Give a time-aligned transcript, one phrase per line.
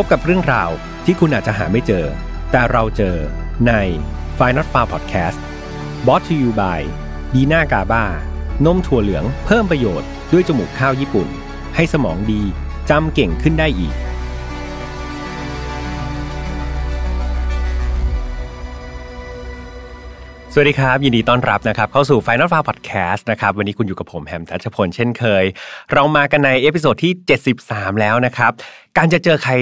[0.00, 0.70] พบกับเรื่องราว
[1.04, 2.04] ที่คุณอาจจะหาไม่เจอ
[2.50, 3.16] แต่เราเจอ
[3.66, 3.72] ใน
[4.38, 5.38] f i n a l f a r Podcast
[6.06, 6.80] b o t to you by
[7.34, 8.04] ดีน่ากาบา
[8.64, 11.28] นมถั่วเหลืองเพิ่มประโยชน์ด้วยจมูกข้าวญี่ปุ่น
[11.74, 12.42] ให้สมองดี
[12.90, 13.94] จำเก่งขึ้นได้อีก
[20.60, 25.44] วัสดีครับ ยินดีต้อนรับนะครับเข้าสู่ Final f a r Podcast นะครับวันนี้คุณอยู่กับผมแฮมทัชพลเช่นเคย
[25.92, 27.12] เรามากันใน episode ที่
[27.56, 28.52] 73 แล้วนะครับ
[28.98, 29.52] การจะเจอใคร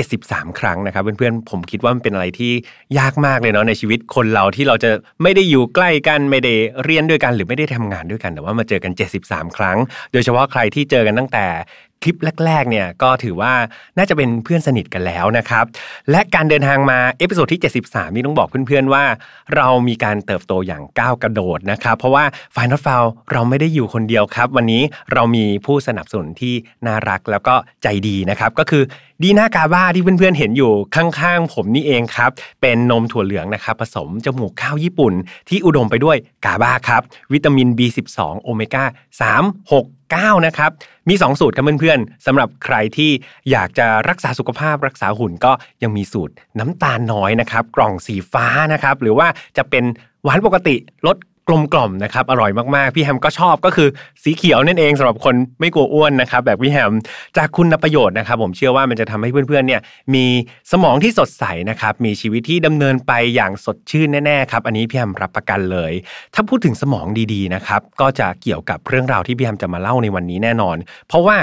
[0.00, 2.52] 73 ครั้งนะครับ เพื่อนๆผมคิดว่ามันเป็นอะไรที่
[2.98, 4.90] ยากมากเลยเนาะในชีวิตคนเราที่เราจะ
[5.22, 8.92] ไม่ได้อยู่ใกล้กันไม่ได้เรียนด้วยกันหรือไม่ได้ทำงานด้วยกัน แต่ว่ามาเจอกัน
[9.24, 9.78] 73 ครั้ง
[10.12, 11.46] โดยเฉพาะใครที่เจอกันตั้งแต่
[12.02, 13.52] คลิปแรกๆเนี่ยก็ถือว่า
[13.98, 15.64] น่าจะเป็นเพื่อนสนิทกันแล้วนะครับ
[16.10, 19.04] และการเดินทางมา episode ที่ 73 นี่ต้องบอกเพื่อนๆว่า
[19.56, 26.54] เรามีการเติบโตอย่างก้าวกระโดดนะครับ เพราะว่า Final f i l เราไม่ได้อยู่คนเดียวครับ วันนี้เรามีผู้สนับสนุนที่
[26.86, 28.82] น่ารักแล้วก็ใจดีนะครับ ก็คือ
[29.22, 32.30] ดีน่ากาบ้าที่เพื่อนๆเห็นอยู่ข้างๆ ผมนี่เองครับ
[32.60, 35.12] เป็นนมถั่วเหลืองนะครับ ผสมจมูกข้าวญี่ปุ่น
[35.48, 38.84] ที่อุดมไปด้วยกาบ้าครับ วิตามิน B12 โอเมก้า
[39.20, 40.70] 3 6 9นะครับ
[41.08, 43.10] มี 2 สูตรครับเพื่อนๆสำหรับใครที่
[43.50, 49.84] อยากจะรักษาสุขภาพรักษาหุ่นก็ยังมีสูตรน้ำตาลน้อยนะครับ กล่องสีฟ้านะครับ หรือว่าจะเป็น
[50.24, 51.16] หวานปกติลด
[51.48, 53.88] กลมกล่อมนะครับอร่อยมากๆ พี่แฮมก็ชอบก็คือ
[54.22, 56.92] สีเขียวนั่นเองสำหรับคนไม่กลัวอ้วนนะครับแบบพี่แฮม
[57.36, 59.80] จากคุณประโยชน์นะครับ ผมเชื่อว่ามันจะทำให้เพื่อนๆเนี่ย
[60.14, 60.24] มี
[60.72, 65.92] สมองที่สดใสนะครับมีชีวิตที่ดำเนินไปอย่างสดชื่นแน่ๆครับอันนี้พี่แฮมรับประกันเลย
[66.34, 70.76] ถ้าพูดถึงสมองดีๆนะครับก็จะเกี่ยวกับเรื่องราวที่พี่แฮมจะมาเล่าในวันนี้แน่นอน
[71.08, 71.36] เพราะว่า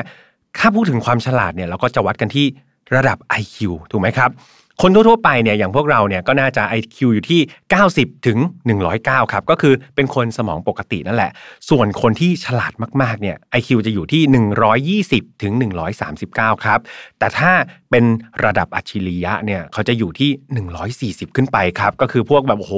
[0.60, 2.46] ถ้าพูดถึงความฉลาดเนี่ยเราก็จะวัดกันที่
[2.96, 3.58] ระดับ IQ
[3.92, 4.30] ถูกไหมครับ
[4.82, 7.42] คนทั่วๆไปเนี่ยอย่างพวกเราเนี่ยก็น่าจะ IQ อยู่ที่
[7.84, 8.38] 90 ถึง
[8.86, 11.32] 109 ครับ ก็คือเป็นคนสมองปกตินั่นแหละ
[11.70, 14.22] ส่วนคนที่ฉลาดมากๆเนี่ย IQ จะอยู่ที่
[15.24, 15.54] 120 ถึง
[16.10, 16.80] 139 ครับ
[17.20, 17.52] แต่ถ้า
[17.92, 18.06] เป็น
[18.46, 20.32] ระดับอัจฉริยะเนี่ยเขาจะอยู่ที่
[21.28, 22.74] 140 ขึ้นไปครับ ก็คือพวกแบบโอ้โห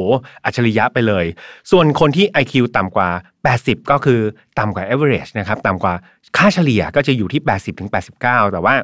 [0.46, 1.26] อัจฉริยะไปเลย
[1.72, 3.10] ส่วนคนที่ IQ ต่ำกว่า
[3.50, 4.20] 80 ก็คือ
[4.60, 5.94] ต่ำกว่า average นะครับต่ำกว่า
[6.38, 7.90] ค่าเฉลี่ยก็จะอยู่ที่ 80ถึง
[8.22, 8.76] 89 แต่ว่า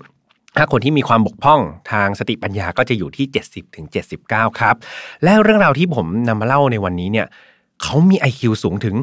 [0.58, 3.86] ถ้าคนที่มีความบกพร่องทางสติปัญญาก็จะอยู่ที่ 70ถึง
[4.24, 4.76] 79 ครับ
[5.24, 7.28] และเรื่องราวที่ผมนำมาเล่าในวันนี้เนี่ย
[7.84, 8.96] เขามี IQ สูงถึง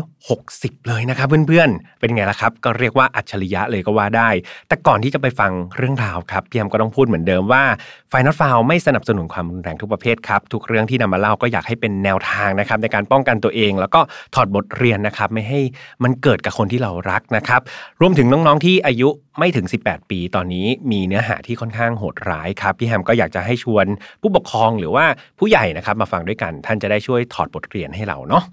[0.00, 4.30] 160 เลยนะครับเพื่อนๆ เป็นไงล่ะครับ ก็เรียกว่าอัจฉริยะเลยก็ว่าได้
[4.68, 7.64] แต่ก่อนที่จะไปฟังเรื่องราวครับพี่แอมก็ต้องพูดเหมือนเดิมว่า
[8.12, 14.00] f i n a l f i l ไม่สนับสนุนความรุนแรงทุกประเภทครับ ทุกเรื่องที่นำมาเล่าก็อยากให้เป็นแนวทางนะครับในการป้องกันตัวเอง แล้วก็
[14.34, 15.60] ถอดบทเรียนนะครับไม่ให้
[16.02, 17.60] มันเกิดกับคนที่เรารักนะครับ
[18.00, 23.86] รวมถึงน้องๆที่อายุไม่ถึง 18 ปี ตอนนี้มีเนื้อหาที่ค่อนข้างโหดร้ายครับพี่แฮมก็อยากจะให้ชวน
[24.20, 25.04] ผู้ปกครองหรือว่า
[25.38, 28.44] ผู้ใหญ่นะครับมาฟังด้วยกัน ท่านจะได้ช่วยถอดบทเรียนให้เราเนาะ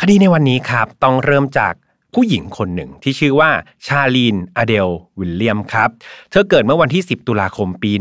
[0.00, 1.74] คดีในวันนี้ครับต้องเริ่มจาก
[2.14, 3.50] ผู้หญิงคนหนึ่งที่ชื่อว่า
[3.86, 4.88] ชาลีนอเดล
[5.22, 5.88] วิลเลียมครับ
[6.30, 7.92] เธอเกิดเมื่อวันที่ 10 ตุลาคมปี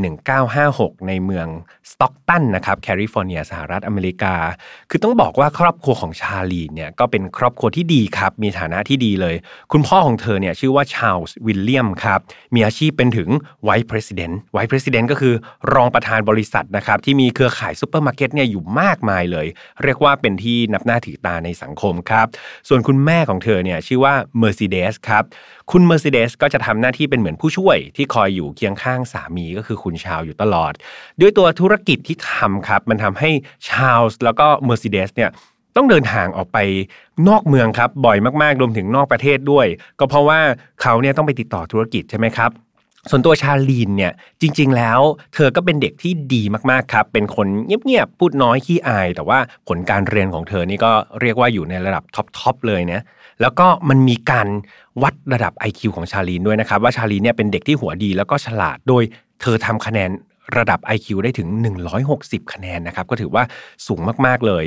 [0.50, 1.48] 1956 ในเมือง
[1.92, 4.36] สต็อกตันนะครับแคลิฟอร์เนียสหรัฐอเมริกา
[4.90, 9.36] คือต้องบอกว่าครอบครัวของชาลีนเนี่ยก็เป็นครอบครัวที่ดีครับ มีฐานะที่ดีเลย
[9.72, 12.20] คุณพ่อของเธอเนี่ยชื่อว่าชาลส์วิลเลียมครับ
[12.56, 13.30] มีอาชีพเป็นถึง
[13.64, 15.34] ไวท์ประธานไวท์ประธานก็คือ
[15.74, 19.48] รองประธานบริษัทนะครับที่มีเครือข่ายซูเปอร์มาร์เก็ตเนี่ยอยู่มากมายเลย
[19.84, 22.28] เรียกว่าเป็นที่นับหน้าถือตาในสังคมครับ
[22.68, 25.24] ส่วนคุณแม่ของเธอเนี่ยชื่อว่า Mercedes ครับ
[25.72, 30.74] คุณ Mercedes ก็จะทำหน้าที่เป็นเหมือนผู้ช่วยที่คอยอยู่เคียงข้างสามีก็คือคุณชาลส์อยู่ตลอด
[31.22, 33.30] ด้วยตัวธุรกิจที่ทำครับ มันทำให้
[33.68, 35.30] ชาลส์แล้วก็ Mercedes เนี่ย
[35.76, 36.58] ต้องเดินทางออกไป
[37.28, 39.68] นอกเมืองครับ บ่อยมากๆรวมถึงนอกประเทศด้วย
[40.00, 40.40] ก็เพราะว่า
[40.82, 42.52] เขาเนี่ยต้องไปติดต่อธุรกิจใช่ไหมครับ
[43.10, 45.00] ส่วนตัวชาลีนเนี่ยจริง ๆ แล้ว
[45.34, 53.02] เธอก็เป็นเด็กที่ดีมากๆครับ เป็นคนเงียบๆพูดน้อยขี้อาย แต่ว่าผลการเรียนของเธอนี่ก็เรียกว่าอยู่ในระดับท็อปๆเลยนะ
[53.42, 54.48] แล้วก็มันมีการ
[55.04, 59.04] วัดระดับ IQ ของชาลีนด้วยนะครับ ว่าชาลีนเนี่ยเป็นเด็กที่หัวดีแล้วก็ฉลาดโดย
[59.42, 60.12] เธอทำคะแนน
[60.60, 61.48] ระดับ IQ ได้ถึง
[62.02, 63.44] 160 คะแนนนะครับ ก็ถือว่า
[63.88, 64.66] สูงมาก ๆ เลย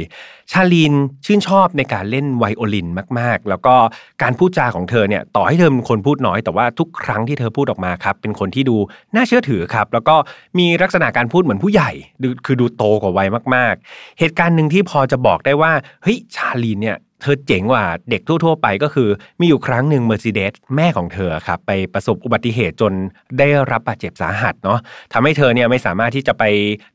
[0.53, 0.93] ชาลีน
[1.25, 3.75] ชื่นชอบในการเล่นไวโอลินมาก ๆ แล้วก็
[4.23, 8.77] การพูดจาของเธอเนี่ยต่อให้เธอเป็นคนพูดน้อย แต่ว่าทุกครั้งที่เธอพูดออกมาครับเป็นคนที่ดู
[9.15, 10.17] น่าเชื่อถือครับ แล้วก็
[10.59, 11.91] มีลักษณะการพูดเหมือนผู้ใหญ่
[12.47, 15.73] คือดูโตกว่าวัยมาก ๆ เหตุการณ์หนึ่งที่พอจะบอกได้ว่า
[16.03, 19.09] เฮ้ยชาลีนเนี่ย เธอเจ๋งกว่าเด็กทั่ว ๆ ไปก็คือ
[19.41, 22.93] มีอยู่ครั้งหนึ่ง Mercedes แม่ของเธอครับไปประสบอุบัติเหตุจน
[23.39, 24.79] ได้รับบาดเจ็บสาหัสเนาะ
[25.13, 26.45] ทำให้เธอเนี่ยไม่สามารถที่จะไป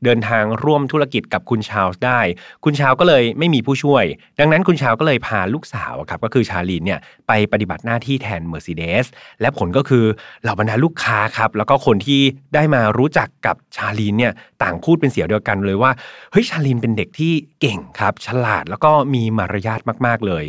[0.04, 2.20] เดินทางร่วมธุรกิจกับคุณชาลส์ได้
[2.64, 4.04] คุณชาลก็เลยไม่มีผู้ช่วย
[4.38, 9.06] ดังนั้นคุณชาลก็เลยพาลูกสาวครับก็คือชาลีนเนี่ยไปปฏิบัติหน้าที่แทน Mercedes
[9.40, 10.04] และผลก็คือ
[10.42, 12.20] เหล่าบรรดาลูกค้าครับแล้วก็คนที่
[12.54, 14.32] ได้มารู้จักกับชาลีนเนี่ย
[14.62, 15.90] ต่างพูดเป็นเสียงเดียวกันเลยว่า
[16.32, 20.44] เฮ้ยชาลีนเป็นเด็กที่เก่งครับ ฉลาดแล้วก็มีมารยาทมากากเลย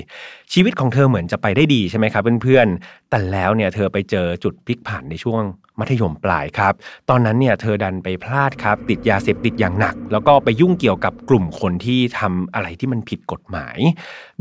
[0.54, 5.42] ชีวิตของเธอเหมือนจะไปได้ดีใช่ไหมครับเพื่อนๆแต่แล้วเนี่ยเธอไปเจอจุดพลิกผันในช่วง
[5.80, 6.74] มัธยมปลายครับ
[7.10, 13.78] ตอนนั้นเนี่ยเธอดันไปพลาดครับ ติดยาเสพติดอย่างหนัก แล้วก็ไปยุ่งเกี่ยวกับกลุ่มคนที่ทำอะไรที่มันผิดกฎหมาย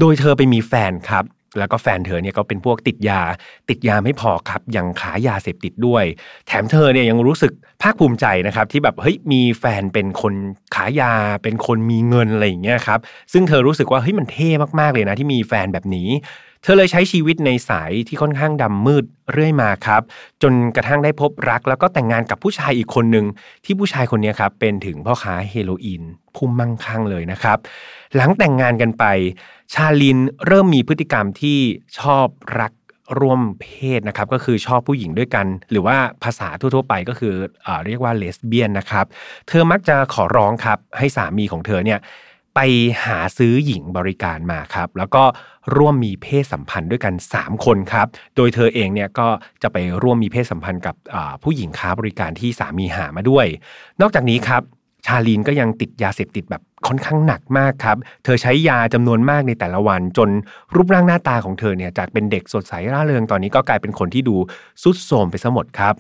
[0.01, 1.25] โดยเธอไปมีแฟนครับ
[1.59, 3.21] แล้วก็แฟนเธอเนี่ยก็เป็นพวกติดยา
[3.69, 6.05] ติดยาไม่พอครับยังขายยาเสพติดด้วย
[6.47, 7.53] แถมเธอเนี่ยยังรู้สึก
[7.83, 10.35] ภาคภูมิใจนะครับ ที่แบบเฮ้ยมีแฟนเป็นคน
[10.75, 11.13] ขายยา
[11.43, 13.01] เป็นคนมีเงินอะไรอย่างเงี้ยครับ
[13.33, 14.51] ซึ่งเธอรู้สึกว่าเฮ้ยมันเท่
[14.81, 16.11] มากๆเลยนะที่มีแฟนแบบนี้
[16.63, 20.03] เธอเลยใช้ชีวิตในสายที่ค่อนข้างดำมืดเรื่อยมาครับ
[20.43, 23.27] จนกระทั่งได้พบรัก แล้วก็แต่งงานกับผู้ชายอีกคนหนึ่ง
[23.65, 26.03] ที่ผู้ชายคนนี้ครับเป็นถึงพ่อค้าเฮโรอีน
[26.37, 27.59] พุ่มมั่งคั่งเลยนะครับ
[28.17, 29.05] หลังแต่งงานกันไป
[29.73, 31.59] ชาลินเริ่มมีพฤติกรรมที่
[31.99, 32.27] ชอบ
[32.61, 32.73] รัก
[33.21, 33.67] ร่วมเพ
[33.99, 39.07] ศนะครับก็คือชอบผู้หญิงด้วยกัน หรือว่าภาษาทั่วๆไปก็คือเอเรียกว่าเลสเบี้ยนนะครับ
[39.49, 41.99] เธอมักจะขอร้องครับ ให้สามีของเธอเนี่ย
[42.55, 42.61] ไป
[43.05, 45.25] หาซื้อหญิงบริการมาครับ แล้วก็
[45.77, 48.07] ร่วมมีเพศสัมพันธ์ด้วยกัน 3 คนครับ
[48.37, 49.29] โดยเธอเองเนี่ยก็
[49.63, 50.95] จะไปร่วมมีเพศสัมพันธ์กับ
[51.43, 53.47] ผู้หญิงค้าบริการที่สามีหามาด้วย
[54.01, 54.63] นอกจากนี้ครับ
[55.07, 60.29] ชาลีนก็ยังติดยาเสพติดแบบค่อนข้างหนักมากครับ เธอใช้ยาจำนวนมากในแต่ละวัน จน
[60.75, 64.37] รูปร่างหน้าตาของเธอเนี่ยจากเป็นเด็กสดใสร่าเริงตอนนี้ก็กลายเป็นคนที่ดู
[64.83, 65.95] สุดโทรมไปซะหมดครับ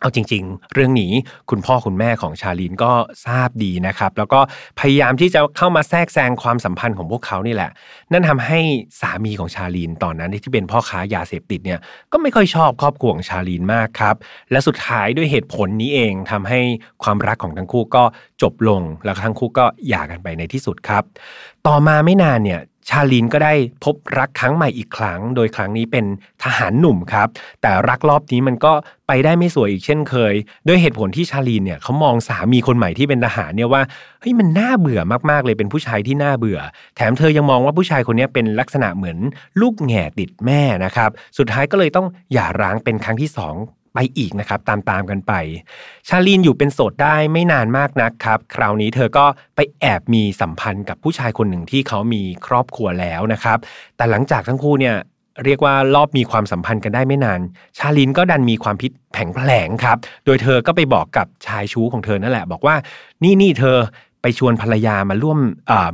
[0.00, 1.12] เอาจริง ๆ เรื่องนี้
[1.50, 2.92] คุณพ่อคุณแม่ของชาลีนก็
[3.26, 4.40] ทราบดีนะครับ แล้วก็
[4.80, 7.70] พยายามที่จะเข้ามาแทรกแซงความสัมพันธ์ของพวกเขานี่แหละ
[8.12, 8.60] นั่นทำให้
[9.00, 11.80] สามีของชาลีนตอนนั้นที่เป็นพ่อค้ายาเสพติดเนี่ย
[12.12, 14.16] ก็ไม่ค่อยชอบครอบครัวของชาลีนมากครับ
[14.50, 16.60] และสุดท้ายด้วยเหตุผลนี้เองทำให้
[17.02, 18.04] ความรักของทั้งคู่ก็
[18.42, 21.02] จบลง แล้วทั้งคู่ก็หย่ากันไปในที่สุดครับ
[21.66, 23.54] ต่อมาไม่นานเนี่ย ชาลินก็ได้
[23.84, 26.04] พบรักครั้งใหม่อีกครั้ง โดยครั้งนี้เป็น
[26.44, 27.28] ทหารหนุ่มครับ
[27.62, 28.72] แต่รักรอบนี้มันก็
[29.06, 30.34] ไปได้ไม่สวยอีกเช่นเคย
[30.66, 33.82] โดยเหตุผลที่ชาลินเนี่ยเขามองสามีคนใหม่ที่เป็นทหารเนี่ยว่า
[34.20, 35.00] เฮ้ยมันน่าเบื่อ
[35.30, 36.60] มากๆเลยเป็นผู้ชายที่น่าเบื่อ
[36.96, 39.18] แถมเธอยังมองว่าผู้ชายคนนี้เป็นลักษณะเหมือน
[39.60, 43.54] ลูกแง่ติดแม่นะครับ สุดท้ายก็เลยต้องหย่าร้างเป็นครั้งที่สอง
[44.00, 45.32] ไปอีกนะครับตามตามกันไป
[46.08, 53.58] ชาลีนอยู่เป็นโสดได้ไม่นานมากนักครับ คราวนี้เธอก็ไปแอบมีสัมพันธ์กับผู้ชายคนหนึ่งที่เขามีครอบครัวแล้วนะครับ
[53.96, 54.96] แต่หลังจากทั้งคู่เนี่ย
[55.44, 57.40] เรียกว่ารอบมีความสัมพันธ์กันได้ไม่นาน
[57.78, 62.76] ชาลินก็ดันมีความพิษแผงแผลงครับ โดยเธอก็ไปบอกกับชายชู้ของเธอนั่นแหละ บอกว่า
[63.24, 63.76] นี่นี่เธอ
[64.22, 65.38] ไปชวนภรรยามาร่วม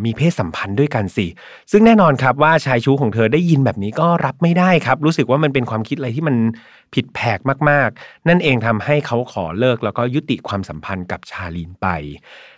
[0.04, 1.26] มีเพศสัมพันธ์ด้วยกันสิ
[1.70, 6.36] ซึ่งแน่นอนครับว่าชายชู้ของเธอได้ยินแบบนี้ก็รับไม่ได้ครับ รู้สึกว่ามันเป็นความคิดอะไรที่มัน
[6.94, 7.38] ผิดแผก
[7.70, 11.86] มากๆ นั่นเองทำให้เขาขอเลิกแล้วก็ยุติความสัมพันธ์กับชาลีนไป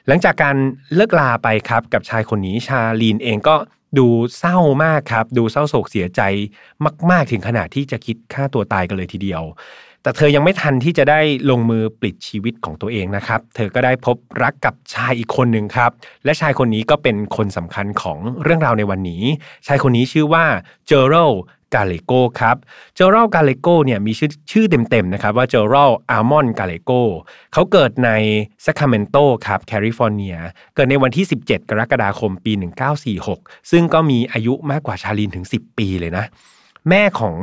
[0.07, 0.57] หลังจากการ
[0.95, 3.57] เลิกลาไปครับกับชายคนนี้ชาลีนเองก็
[3.99, 4.07] ดู
[4.39, 6.21] เศร้ามากครับ ดูเศร้าโศกเสียใจ
[7.11, 9.43] มาก ๆ ถึงขนาดที่จะคิดฆ่าตัวตายกันเลยทีเดียว
[10.07, 11.21] แต่เธอยังไม่ทันที่จะได้
[11.51, 15.91] ลงมือปลิดชีวิตของตัวเองนะครับ เธอก็ได้พบรักกับชายอีกคนหนึ่งครับ
[16.25, 19.23] และชายคนนี้ก็เป็นคนสำคัญของเรื่องราวในวันนี้
[19.67, 20.45] ชายคนนี้ชื่อว่า
[20.89, 21.33] เจอรัล
[21.75, 22.57] กาเลโกครับ
[22.97, 26.91] เจอรัลกาเลโกเนี่ยมีชื่อชื่อเต็มๆนะครับว่าเจอรัลอาร์มอนด์กาเลโก
[27.53, 28.11] เขาเกิดใน
[28.65, 29.17] ซาคราเมนโต
[29.47, 30.37] ครับแคลิฟอร์เนีย
[30.75, 32.53] เกิดในวันที่ 17 กรกฎาคมปี
[33.13, 36.27] 1946 ซึ่งก็มีอายุมากกว่าชาลีนถึง 10 ปีเลยนะ
[36.91, 37.37] แม่ของ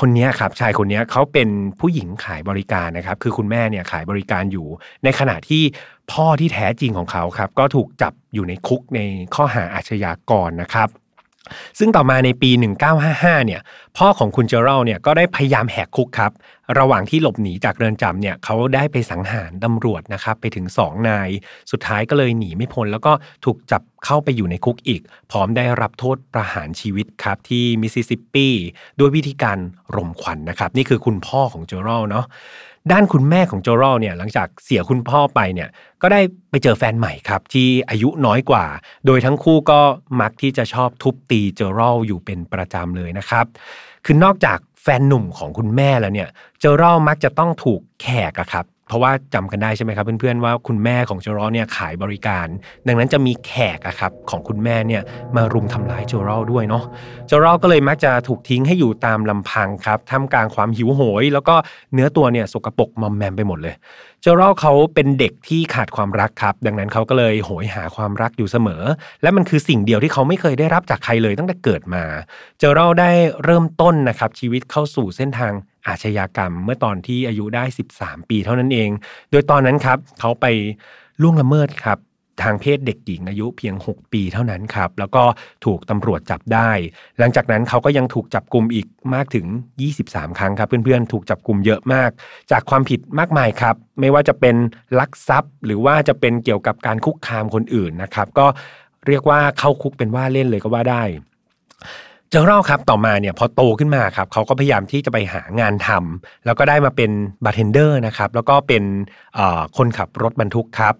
[0.00, 1.48] คนนี้ครับชายคนนี้เขาเป็น
[1.80, 4.66] ผู้หญิงขายบริการนะครับ คือคุณแม่เนี่ยขายบริการอยู่
[5.04, 5.62] ในขณะที่
[6.12, 9.00] พ่อที่แท้จริงของเขาครับก็ถูกจับอยู่ในคุกใน
[9.34, 10.88] ข้อหาอาชญากรนะครับ
[11.78, 12.50] ซึ่งต่อมาในปี
[12.98, 13.60] 1955 เนี่ย
[13.96, 16.32] พ่อของคุณเจอรัลเนี่ยก็ได้พยายามแหกคุกครับ
[16.78, 21.28] ระหว่างที่หลบหนีจากเรือนจำเนี่ยเขาได้ไปสังหารตำรวจนะครับไปถึง 2 นาย
[21.70, 23.12] สุดท้ายก็เลยหนีไม่พ้นแล้วก็
[23.44, 28.48] ถูกจับเข้าไปอยู่ในคุกอีก พร้อมได้รับโทษประหารชีวิตครับที่มิสซิสซิปปี
[28.98, 29.58] ด้วยวิธีการ
[29.96, 32.26] รมควันนะครับนี่คือคุณพ่อของเจอรัลเนาะ
[32.92, 35.68] ด้านคุณแม่ของเจอรัลเนี่ยหลังจากเสียคุณพ่อไปเนี่ย
[36.02, 38.64] ก็ได้ไปเจอแฟนใหม่ครับที่อายุน้อยกว่า
[39.06, 39.80] โดยทั้งคู่ก็
[40.20, 43.46] มักที่จะชอบทุบตีเจอรัลอยู่เป็นประจำเลยนะครับ
[44.04, 46.28] คือนอกจาก แฟนหนุ่มของคุณแม่แล้วเนี่ย
[46.60, 52.46] เจอรัลมักจะต้องถูกแขกอะครับ เพราะว่าจำกันได้ใช่ไหมครับเพื่อนๆว่าคุณแม่ของโจรอเนี่ยขายบริการ
[52.86, 55.02] ดังนั้นจะมีแขกอะครับของคุณแม่เนี่ย
[55.36, 56.84] มารุมทำร้ายโจรอด้วยเนาะ
[57.26, 61.54] โจรอก็เลยมักจะถูกทิ้งให้อยู่ตามลำพังครับท่ามกลางความหิวโหย แล้วก็
[61.94, 63.74] เนื้อตัวเนี่ยสกปรกมอมแมมไปหมดเลย
[64.22, 68.82] โจรอเขาเป็นเด็กที่ขาดความรักครับ ดังนั้นเขาก็เลยโหยหาความรักอยู่เสมอ
[69.22, 72.04] และมันคือสิ่งเดียวที่เขาไม่เคยได้รับจากใครเลยตั้งแต่เกิดมา
[72.58, 73.10] โจรอได้
[73.44, 75.52] เริ่มต้นนะครับชีวิตเข้าสู่เส้นทาง
[75.86, 77.64] อาชญากรรม เมื่อตอนที่อายุได้
[77.96, 78.90] 13 ปีเท่านั้นเอง
[79.30, 80.46] โดยตอนนั้นครับเขาไป
[81.22, 81.98] ล่วงละเมิดครับ
[82.42, 85.22] ทางเพศเด็กหญิงอายุเพียง 6 ปีเท่านั้นครับ แล้วก็
[85.64, 86.70] ถูกตำรวจจับได้
[87.18, 89.46] หลังจากนั้นเขาก็ยังถูกจับกลุ่มอีกมากถึง
[89.92, 92.10] 23 ครั้งครับ เพื่อนๆ ถูกจับกลุ่มเยอะมาก
[92.50, 94.56] จากความผิดมากมายครับ ไม่ว่าจะเป็น
[94.98, 98.46] ลักทรัพย์ หรือว่าจะเป็นเกี่ยวกับการคุกคามคนอื่นนะครับ ก็
[99.06, 101.02] เรียกว่าเข้าคุกเป็นว่าเล่นเลยก็ว่าได้
[102.32, 107.10] เจอรัลครับต่อมาเนี่ยพอโตขึ้นมาครับเขาก็พยายามที่จะไปหางานทำแล้วก็ได้มาเป็น
[107.44, 108.84] บาร์เทนเดอร์นะครับแล้วก็เป็น
[109.76, 110.94] คนขับรถบรรทุกครับ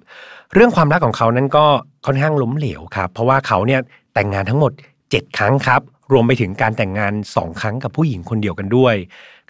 [0.55, 1.65] เรื่องความรักของเขานั้นก็
[2.07, 3.81] ค่อนข้างล้มเหลวครับ เพราะว่าเขาเนี่ย
[4.15, 4.73] แต่งงานทั้งหมด
[5.05, 5.81] 7 ครั้งครับ
[6.13, 8.95] รวมไปถึงการแต่งงาน2ครั้งกับผู้หญิงคนเดียวกันด้วย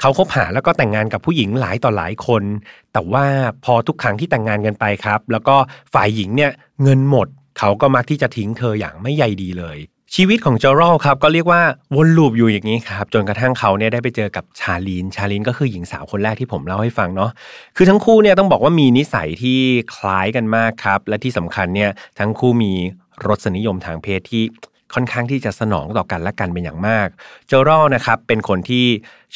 [0.01, 2.43] เขาคบหาแล้วก็แต่งงานกับผู้หญิงหลายต่อหลายคน
[2.93, 3.25] แต่ว่า
[3.65, 5.57] พอทุกครั้งที่แต่งงานกันไปครับ แล้วก็
[5.95, 6.51] ฝ่ายหญิงเนี่ย
[6.83, 9.79] เงินหมด เขาก็มักที่จะทิ้งเธออย่างไม่ใยดีเลย
[10.17, 11.63] ชีวิตของจอรลครับก็เรียกว่า
[11.95, 17.31] วนลูปอยู่อย่างนี้ครับจนกระทั่งเขาเนี่ยได้ไปเจอกับชาลีน ชาลีนก็คือหญิงสาวคนแรกที่ผมเล่าให้ฟังเนาะ
[17.77, 19.59] คือทั้งคู่เนี่ยต้องบอกว่ามีนิสัยที่
[19.95, 22.73] คล้ายกันมากครับและที่สำคัญเนี่ยทั้งคู่มี
[23.27, 24.43] รสนิยมทางเพศที่
[24.95, 27.09] ค่อนข้างที่จะสนองต่อกันและกันเป็นอย่างมาก
[27.49, 28.85] เจอรลนะครับเป็นคนที่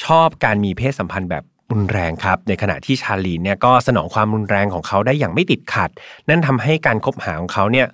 [0.04, 5.90] ชอบการมีเพศสัมพันธ์แบบรุนแรงครับในขณะที่ชาลีนเนี่ยก็สนองความรุนแรงของเขาได้อย่างไม่ติดขัด
[6.28, 7.86] นั่นทำให้การคบหาของเขาเนี่ย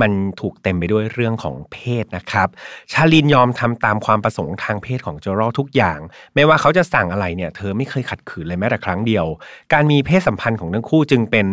[0.00, 2.48] มันถูกเต็มไปด้วยเรื่องของเพศนะครับ
[2.92, 5.98] ชาลินยอมทำตามความประสงค์ทางเพศของเจอรอทุกอย่าง
[6.34, 9.26] ไม่ว่าเขาจะสั่งอะไรเนี่ยเธอไม่เคยขัดขืนเลยแม้แต่ครั้งเดียว
[9.72, 11.46] การมีเพศสัมพันธ์ของทั้งคู่จึงเป็น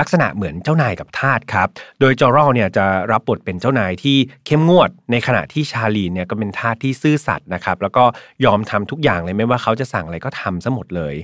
[0.00, 1.68] ลักษณะเหมือนเจ้านายกับทาสครับ
[2.00, 4.16] โดยจอรอเนี่ยจะรับบทเป็นเจ้านายที่
[4.46, 8.04] เข้มงวด ในขณะที่ชาลีนเนี่ยก็เป็นทาสที่ซื่อสัตย์นะครับ แล้วก็
[8.44, 11.14] ยอมทำทุกอย่างเลยไม่ว่าเขาจะสั่งอะไรก็ทำซะหมดเลย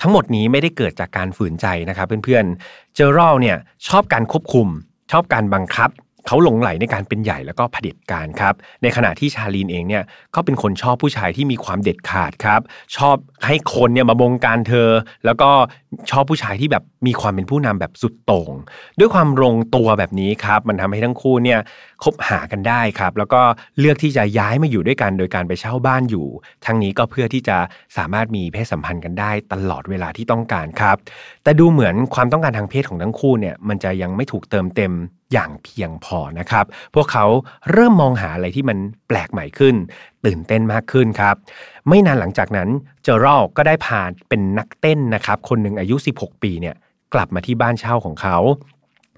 [0.00, 3.56] ทั้งหมดนี้ไม่ได้เกิดจากการฝืนใจนะครับเพื่อนๆ เจอรอเนี่ย
[3.88, 4.68] ชอบการควบคุม
[5.10, 5.90] ชอบการบังคับ
[6.26, 12.60] เขาหลงไหลในการเป็นใหญ่แล้วก็เผด็จการครับ ในขณะที่ชาลีนเองเนี่ยก็เป็นคนชอบผู้ชายที่มีความเด็ดขาดครับ
[12.96, 14.90] ชอบให้คนเนี่ยมาบงการเธอ
[15.24, 15.50] แล้วก็
[16.10, 18.52] ชอบผู้ชายที่แบบมีความเป็นผู้นำแบบสุดโต่ง
[18.98, 21.58] ด้วยความลงตัวแบบนี้ครับมันทำให้ทั้งคู่เนี่ย
[22.04, 23.40] คบหากันได้ครับ แล้วก็
[23.78, 26.26] เลือกที่จะย้ายมาอยู่ด้วยกันโดยการไปเช่าบ้านอยู่
[26.64, 27.56] ทั้งนี้ก็เพื่อที่จะ
[27.96, 30.96] สามารถมีเพศสัมพันธ์กันได้ตลอดเวลาที่ต้องการครับ
[31.42, 34.92] แต่ดูเหมือนความต้องการทางเพศของทั้งคู่เนี่ยมันจะยังไม่ถูกเติมเต็ม
[35.32, 37.24] อย่างเพียงพอนะครับ พวกเขา
[37.72, 39.74] เริ่มมองหาอะไรที่มันแปลกใหม่ขึ้น
[40.24, 41.34] ตื่นเต้นมากขึ้นครับ
[41.88, 42.68] ไม่นานหลังจากนั้น
[43.04, 46.74] เจอรัลก็ได้พาเป็นนักเต้นนะครับ คนหนึ่งอายุ 16 ปีเนี่ย
[47.14, 48.38] กลับมาที่บ้านเช่าของเขา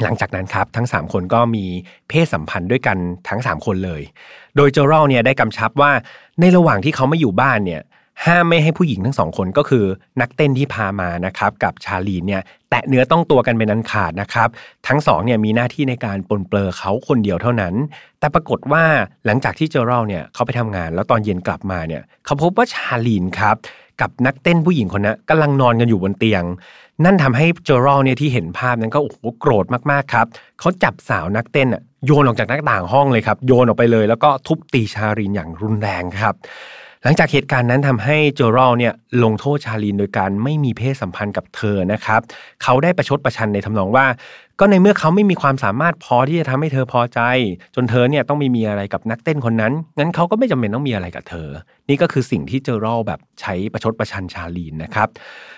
[0.02, 1.64] หลังจากนั้นครับทั้ง 3 คนก็มี
[2.09, 4.02] เพศสัมพันธ์ด้วยกันทั้ง 3 คนเลย
[4.57, 5.92] โดยเจอรัลเนี่ยได้กำชับว่า
[6.40, 7.83] ในระหว่างที่เขาไม่อยู่บ้านเนี่ย
[8.26, 9.85] ห้ามไม่ให้ผู้หญิงทั้งสองคนก็คือ
[10.21, 14.49] นักเต้นที่พามานะครับกับชาลีนเนี่ยแตะเนื้อต้องตัวกันเป็นนันขาดนะครับ
[14.87, 17.75] ทั้งสองเนี่ยมีหน้าที่ในการปนเปลือเขาคนเดียวเท่านั้น
[18.19, 18.85] แต่ปรากฏว่า
[19.26, 23.57] หลังจากที่เจอรัลเนี่ยเขาไปทำงานแล้วตอนเย็นกลับมาเนี่ยเขาพบว่าชาลีนครับ
[24.00, 26.45] กับนักเต้นผู้หญิงคนนั้นกำลังนอนกันอยู่บนเตียง
[27.04, 30.26] นั่นทำให้เจอรัลเนี่ยที่เห็นภาพนั้นก็โอ้โหโกรธมากๆครับ
[30.61, 31.69] เขาจับสาวนักเต้น
[32.07, 36.35] โยนออกจากหน้าต่างห้องเลยครับโยนออกไปเลย แล้วก็ทุบตีชาลีนอย่างรุนแรงครับ
[37.05, 38.95] หลังจากเหตุการณ์นั้นทำให้โจรอลเนี่ย
[39.25, 42.21] ลงโทษชาลีนโดยการไม่มีเพศสัมพันธ์กับเธอนะครับ
[42.63, 44.07] เขาได้ประชดประชันในทำนองว่า
[44.61, 47.21] ก็ในเมื่อเขาไม่มีความสามารถพอที่จะทำให้เธอพอใจ
[47.75, 51.49] จนเธอเนี่ยต้องไม่มีอะไรกับนักเต้นคนนั้น งั้นเขาก็ไม่จำเป็นต้องมีอะไรกับเธอ
[51.89, 55.09] นี่ก็คือสิ่งที่เจอรอลแบบใช้ประชดประชันชาลีนนะครับ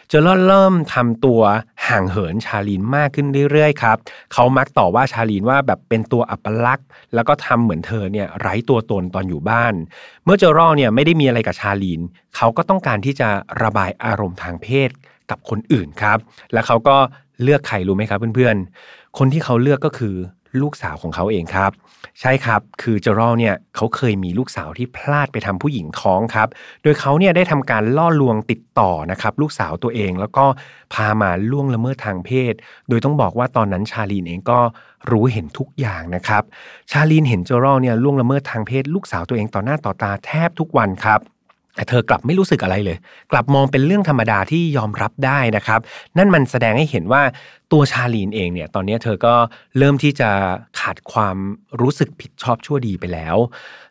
[0.08, 1.40] เจอรอลเริ่มทำตัว
[1.88, 3.96] ห่างเหินชาลีนมากขึ้นเรื่อยๆครับ
[4.32, 9.74] เขามักต่อว่าชาลีนว่าแบบเป็นตัวอัปลักษณ์ แล้วก็ทำเหมือนเธอเนี่ยไร้ตัวตนตอนอยู่บ้าน
[10.24, 12.00] เมื่อเจอรอลเนี่ยไม่ได้มีอะไรกับชาลีน
[12.36, 13.28] เขาก็ต้องการที่จะ
[13.62, 14.90] ระบายอารมณ์ทางเพศ
[15.30, 16.18] กับคนอื่นครับ
[16.52, 16.96] และเขาก็
[17.42, 20.16] เลือกใครรู้ไหมครับเพื่อนๆ คนที่เขาเลือกก็คือ
[20.62, 21.72] ลูกสาวของเขาเองครับ
[22.20, 26.48] ใช่ครับคือเจอรอลเนี่ยเขาเคยมีลูกสาวที่พลาดไปทำผู้หญิงท้องครับ
[26.82, 30.44] โดยเขาเนี่ยได้ทำการล่อลวงติดต่อนะครับลูกสาวตัวเองแล้วก็
[30.94, 32.54] พามาล่วงละเมิดทางเพศ
[32.88, 34.60] โดยต้องบอกว่าตอนนั้นชาลีนเองก็
[35.10, 36.42] รู้เห็นทุกอย่างนะครับ
[36.90, 41.20] ชาลีนเห็นเจอรอลเนี่ยล่วงละเมิดทางเพศ ลูกสาวตัวเองต่อหน้าต่อตาแทบทุกวันครับ
[41.74, 42.96] แต่เธอกลับไม่รู้สึกอะไรเลย
[43.32, 45.80] กลับมองเป็นเรื่องธรรมดาที่ยอมรับได้นะครับ
[46.18, 47.22] นั่นมันแสดงให้เห็นว่า
[47.74, 49.34] ตัวชาลีนเองเนี่ยตอนนี้เธอก็
[49.78, 50.30] เริ่มที่จะ
[50.80, 51.36] ขาดความ
[51.80, 53.36] รู้สึกผิดชอบชั่วดีไปแล้ว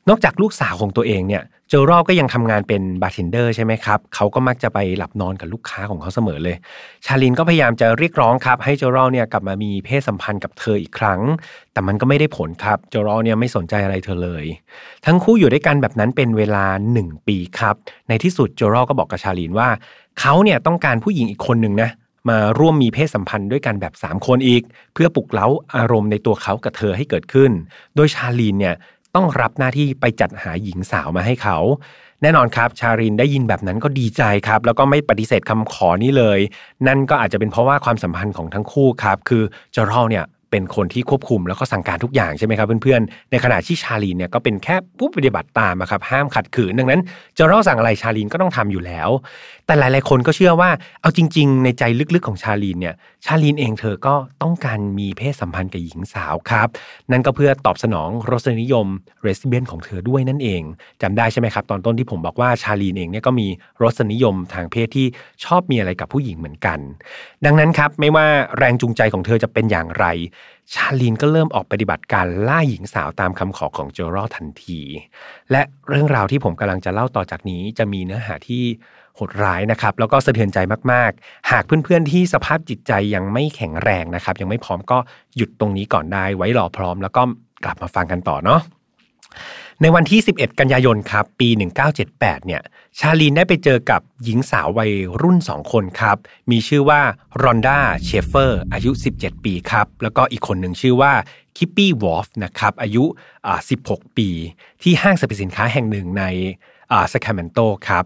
[0.09, 6.55] นอกจากลูกสาวของตัวเองเนี่ยเจอรัลก็ยังทำงานเป็นบาร์เทนเดอร์ใช่ไหมครับเขาก็มักจะไปหลับนอนกับลูกค้าของเขาเสมอเลย
[7.05, 11.21] ชาลีนก็พยายามจะเรียกร้องครับ ให้เจอรัลเนี่ยกลับมามีเพศสัมพันธ์กับเธออีกครั้ง
[11.73, 14.45] แต่มันก็ไม่ได้ผลครับเจอรัลเนี่ยไม่สนใจอะไรเธอเลย
[15.05, 16.65] ทั้งคู่อยู่ด้วยกันแบบนั้นเป็นเวลา
[16.97, 17.75] 1 ปีครับ
[18.09, 19.69] ในที่สุดจอรอก็บอกกับชาลินว่า
[20.19, 21.89] เขาเนี่ยต้องการผู้หญิงอีกคนหนึ่งนะ
[22.29, 24.63] มาร่วมมีเพศสัมพันธ์ด้วยกันแบบ 3 คนอีก
[24.93, 27.51] เพื่อปลุกเล้าอารมณ์ในตัวเขากับเธอให้เกิดขึ้น
[27.95, 28.75] โดยชาลีนเนี่ย
[29.15, 31.57] ต้องรับหน้าที่ไปจัดหาหญิงสาวมาให้เขา
[32.21, 36.39] แน่นอนครับ ชารินได้ยินแบบนั้นก็ดีใจครับ แล้วก็ไม่ปฏิเสธคำขอนี้เลย
[36.87, 39.43] นั่นก็อาจจะเป็นเพราะว่าความสัมพันธ์ของทั้งคู่ครับ คือ
[39.75, 47.01] จอร์เนี่ยเป็นคนที่ควบคุมแล้วก็สั่งการทุกอย่างใช่ไหมครับเพื่อนๆ ในขณะที่ชาลีนเนี่ยก็เป็นแค่ผู้ปฏิบัติตามครับห้ามขัดขืนดังนั้น
[47.37, 49.09] จอร์สั่งอะไรชาลีนก็ต้องทำอยู่แล้ว
[49.65, 50.69] แต่หลายๆ คนก็เชื่อว่า
[51.01, 51.83] เอาจริง ๆ ในใจ
[52.15, 56.67] ลึกๆของชาลีนเนี่ยชาลีนเองเธอก็ต้องการมีเพศสัมพันธ์กับหญิงสาวครับ
[57.11, 58.87] นั่นก็เพื่อตอบสนองรสนิยม
[59.21, 60.61] เรสเบียนของเธอด้วยนั่นเอง
[61.01, 63.47] จำได้ใช่ไหมครับ ตอนต้นที่ผมบอกว่าชาลีนเองเนี่ยก็มี
[63.81, 65.07] รสนิยมทางเพศที่
[65.45, 66.79] ชอบมีอะไรกับผู้หญิงเหมือนกัน
[67.45, 68.25] ดังนั้นครับไม่ว่า
[68.57, 70.05] แรงจูงใจของเธอจะเป็นอย่างไร
[70.73, 74.81] ชาลีนก็เริ่มออกปฏิบัติการล่าหญิงสาวตามคำขอของเจอรอทันที
[75.51, 78.63] และเรื่องราวที่ผมกำลังจะเล่าต่อจากนี้จะมีเนื้อหาที่
[79.15, 80.57] โหดร้ายนะครับ แล้วก็สะเทือนใจ
[80.91, 84.97] มากๆ หากเพื่อนๆที่สภาพจิตใจยังไม่แข็งแรงนะครับ ยังไม่พร้อมก็
[85.35, 87.21] หยุดตรงนี้ก่อนได้ ไว้รอพร้อม แล้วก็
[87.63, 88.61] กลับมาฟังกันต่อเนาะ
[89.81, 91.49] ในวันที่ 11 กันยายนครับปี
[91.97, 92.61] 1978 เนี่ย
[92.99, 94.91] ชาลีนได้ไปเจอกับหญิงสาววัย
[95.21, 96.17] รุ่น 2 คนครับ
[96.51, 97.01] มีชื่อว่า
[97.43, 101.13] รอนด้าเชฟเฟอร์อายุ 17 ปีครับ แล้วก็อีกคนหนึ่งชื่อว่า
[101.57, 103.03] คิปปี้วอฟนะครับอายุ
[103.59, 104.29] 16 ปี
[104.83, 106.23] ที่ห้างสรรพสินค้าแห่งหนึ่งใน
[107.11, 108.03] ซัคราเมนโตครับ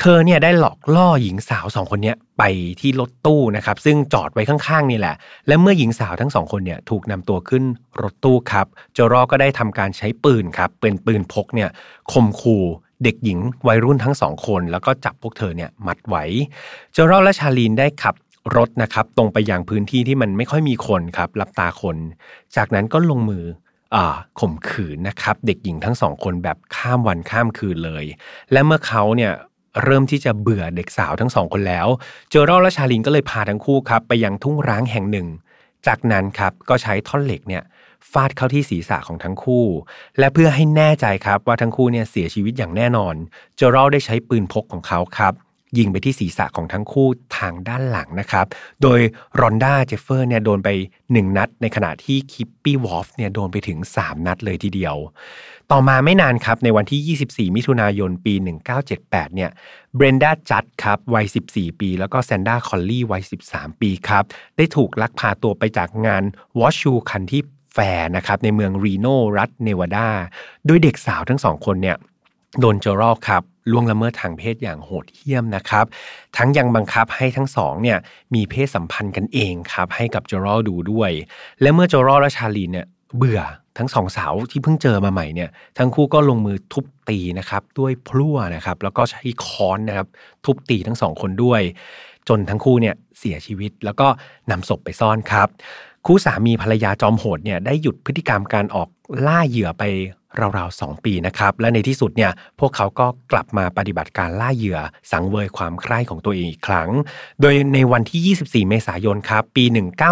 [0.00, 2.42] เธอเนี่ยได้หลอกล่อหญิงสาวสองคนนี้ไป
[2.80, 5.14] ที่รถตู้นะครับ ซึ่งจอดไว้ข้างๆนี่แหละ
[5.46, 7.64] และเมื่อหญิงสาวทั้งสองคนเนี่ยถูกนำตัวขึ้น
[8.02, 11.68] รถตู้ครับโจรอก็ได้ทำการใช้ปืนครับเป็นปืนพกเนี่ย
[12.12, 12.64] ข่มขู่
[13.04, 16.24] เด็กหญิงวัยรุ่นทั้งสองคน แล้วก็จับพวกเธอเนี่ยมัดไว้
[16.92, 18.14] โจรอและชาลีนได้ขับ
[18.56, 21.96] รถนะครับตรงไปยังพื้นที่ที่มันไม่ค่อยมีคนครับรับตาคน
[22.56, 23.44] จากนั้นก็ลงมือ
[24.40, 28.04] ข่มขืนนะครับ เด็กหญิงทั้งสองคนแบบข้ามวันข้ามคืนเลย
[28.52, 29.32] และเมื่อเขาเนี่ย
[29.82, 31.86] เริ่มที่จะเบื่อเด็กสาวทั้งสองคนแล้ว
[32.30, 35.26] เจอรัลและชาลินก็เลยพาทั้งคู่ครับ ไปยังทุ่งร้างแห่งหนึ่ง
[35.86, 37.62] จากนั้นครับก็ใช้ท่อนเหล็กเนี่ย
[38.12, 39.64] ฟาดเข้าที่ศีรษะของทั้งคู่
[40.18, 43.14] และเพื่อให้แน่ใจครับว่าทั้งคู่เนี่ยเสียชีวิตอย่างแน่นอน
[43.56, 45.34] เจอรัลได้ใช้ปืนพกของเขาครับ
[45.78, 47.08] ยิงไปที่ศีรษะของทั้งคู่
[47.38, 48.46] ทางด้านหลังนะครับ
[48.82, 49.00] โดย
[49.40, 50.68] รอนด้าเชฟเฟอร์เนี่ยโดนไป
[51.02, 54.96] 1 นัด ในขณะที่คิปปี้วอฟเนี่ยโดนไปถึง 3 นัดเลยทีเดียว
[55.72, 57.18] ต่อมาไม่นานครับในวันที่
[57.50, 58.34] 24 มิถุนายน ปี
[58.84, 59.50] 1978 เนี่ย
[59.94, 64.24] เบรนด้าจัดครับวัย 14 ปี แล้วก็แซนดร้าคอลลี่วัย 13 ปีครับ
[64.56, 66.22] ได้ถูกลักพาตัวไปจากงาน
[66.58, 69.06] Washoe County Fair นะครับในเมืองรีโน
[69.38, 70.08] รัฐเนวาดา
[70.66, 71.96] โดยเด็กสาวทั้งสองคนเนี่ย
[72.60, 75.84] โดนเจอรอครับล่วงละเมิดทางเพศอย่างโหดเหี้ยมนะครับ
[76.36, 77.98] ทั้งยังบังคับให้ทั้งสองเนี่ย
[78.34, 81.10] มีเพศสัมพันธ์กันเองครับให้กับโจรอดูด้วย
[81.60, 83.40] และเมื่อโจรอและชาลีเนี่ย เบื่อ
[83.78, 90.08] ทั้งสองสาวที่เพิ่งเจอมาใหม่เนี่ยทั้งคู่ก็ลงมือทุบตีนะครับด้วยพลั่วนะครับ แล้วก็ใช้ค้อนนะครับ
[90.44, 91.62] ทุบตีทั้งสองคนด้วย
[92.28, 94.06] จนทั้งคู่เนี่ยเสียชีวิตแล้วก็
[94.50, 95.48] นำศพไปซ่อนครับ
[96.06, 98.88] คู่สามีภรรยาจอมโหดเนี่ยได้หยุดพฤติกรรมการออก
[99.26, 99.82] ล่าเหยื่อไป
[100.40, 104.78] ราวๆ 2 ปีนะครับ และในที่สุดเนี่ยพวกเขาก็กลับมาปฏิบัติการล่าเหยื่อ
[105.12, 106.90] สังเวยความใคร่ของตัวเองอีกครั้ง
[107.40, 109.64] โดยในวันที่ 24 เมษายนครับ ปี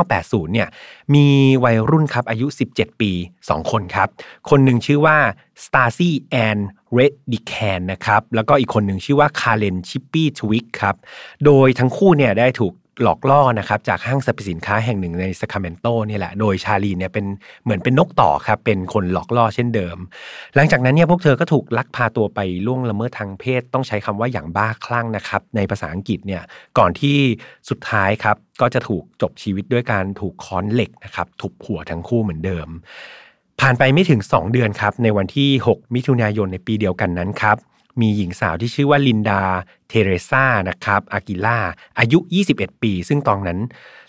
[0.03, 0.69] 1980 เนี่ย
[1.15, 1.27] มี
[1.65, 3.11] วัยรุ่นครับอายุ 17 ปี
[3.43, 4.09] 2 คนครับ
[4.51, 5.17] คนหนึ่งชื่อว่า
[5.65, 6.59] สตาซี่แอน
[6.93, 10.97] เรดดิแคนนะครับ แล้วก็อีกคนหนึ่งชื่อว่าคาร์เลนชิปปี้ทวิกครับ
[11.45, 17.27] โดยทั้งคู่เนี่ยได้ถูก หลอกล่อนะครับจากห้างสรรพสินค้าแห่งหนึ่งในซาคราเมนโตนี่แหละ โดยชาลีนเนี่ยเป็น
[17.65, 19.97] เหมือนเป็นนกต่อครับเป็นคนหลอกล่อเช่นเดิม
[20.55, 26.43] หลังจากนั้นเนี่ยพวกเธอก็ถูกลักพาตัวไปล่วงละเมิดทางเพศ ต้องใช้คำว่าอย่างบ้าคลั่งนะครับ ในภาษาอังกฤษเนี่ย
[26.79, 27.17] ก่อนที่
[27.69, 32.69] สุดท้ายครับก็จะถูกจบชีวิตด้วยการถูกค้อนเหล็กนะครับทุบหัวทั้งคู่เหมือนเดิม
[33.61, 37.59] ผ่านไปไม่ถึง 2 เดือนครับในวันที่ 6 มิถุนายนในปีเดียวกันนั้นครับ
[38.01, 39.43] มีหญิงสาวที่ชื่อว่าลินดา
[39.89, 41.59] เทเรซานะครับ อากิล่า
[41.99, 42.19] อายุ
[42.53, 43.61] 21 ปี ซึ่งตอนนั้น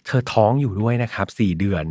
[0.06, 1.86] เธอท้องอยู่ด้วยนะครับ 4 เดือน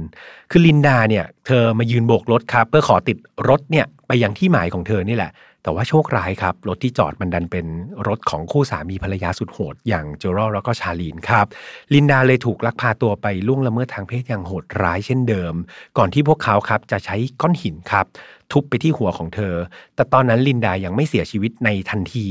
[0.50, 3.16] คือลินดาเนี่ย เธอมายืนโบกรถครับ เพื่อขอติด
[3.48, 5.32] รถเนี่ยไปยังที่หมายของเธอนี่แหละ
[5.62, 7.66] แต่ว่าโชคร้ายครับ รถที่จอดมันดันเป็น
[8.08, 11.46] รถของคู่สามีภรรยาสุดโหด อย่างเจอรอแล้วก็ชาลีนครับ
[11.94, 15.54] ลินดาเลยถูกลักพาตัวไปล่วงละเมิดทางเพศอย่างโหดร้ายเช่นเดิม
[15.98, 18.06] ก่อนที่พวกเขาครับจะใช้ก้อนหินครับ
[18.52, 19.54] ทุบไปที่หัวของเธอ
[19.94, 22.26] แต่ตอนนั้นลินดายังไม่เสียชีวิตในทันที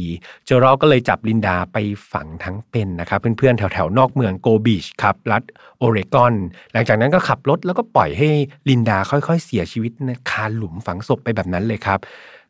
[0.45, 1.78] เจอรอก็เลยจับลินดาไป
[2.12, 5.43] ฝังทั้งเป็นนะครับเพื่อนๆแถวๆนอกเมืองโกลด์บีชครับรัฐ
[5.78, 6.34] โอเรกอน
[6.73, 8.30] หลังจากนั้นก็ขับรถแล้วก็ปล่อยให้
[8.69, 9.91] ลินดาค่อยๆ เสียชีวิต
[10.30, 11.99] คาหลุมฝังศพไปแบบนั้นเลยครับ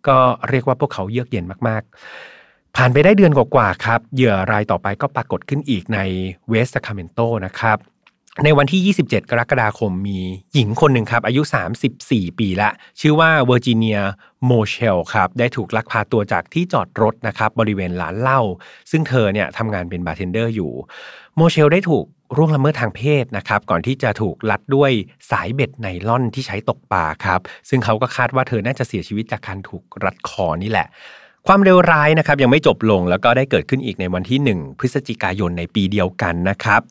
[0.08, 0.18] ก็
[0.50, 6.00] เรียกว่าพวกเขาเยือกเย็นมากๆผ่านไปได้เดือนกว่าๆครับ เหยื่อรายต่อไปก็ปรากฏขึ้นอีกใน
[6.50, 7.78] เวสต์ซาคราเมนโตนะครับ
[8.44, 10.20] ในวันที่ 27 กรกฎาคมมี
[10.54, 11.42] หญิงคนหนึ่งครับ อายุ
[11.92, 12.70] 34 ปีละ
[13.00, 14.00] ชื่อว่าเวอร์จิเนีย
[14.48, 18.42] โมเชลครับ ได้ถูกลักพาตัวจากที่จอดรถนะครับ บริเวณร้านเหล้า
[18.92, 20.72] ซึ่งเธอเนี่ยทำงานเป็นบาร์เทนเดอร์อยู่
[21.38, 22.06] โมเชลได้ถูก
[22.38, 24.92] ล่วงละเมิดทางเพศนะครับ ก่อนที่จะถูกรัดด้วย
[25.32, 30.88] สายเบ็ดไนล่อนที่ใช้ตกปลาครับ ซึ่งเขาก็คาดว่าเธอน่าจะเสียชีวิตจากการถูกรัดคอนี่แหละ
[31.48, 36.82] ความเลวร้ายนะครับยังไม่จบลงแล้วก็ได้เกิดขึ้นอีกในวันที่ 1 พฤศจิกายนในปีเดียวกันนะครับ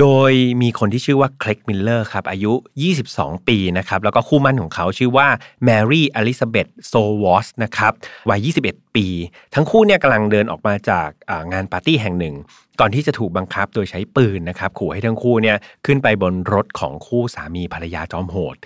[0.00, 2.52] โดยมีคนที่ชื่อว่าเครกมิลเลอร์ครับอายุ
[3.00, 5.28] 22 ปีนะครับแล้วก็คู่หมั้นของเขาชื่อว่า
[5.64, 7.92] แมรี่อลิซาเบธโซวอสนะครับ
[8.30, 9.06] วัย 21 ปี
[9.54, 11.08] ทั้งคู่เนี่ยกำลังเดินออกมาจาก
[11.52, 12.34] งานปาร์ตี้แห่งหนึ่ง
[12.80, 18.56] ก่อนที่จะถูกบังคับโดยใช้ปืนนะครับขู่ให้ทั้งคู่เนี่ยขึ้นไปบนรถของคู่สามีภรรยาจอมโหด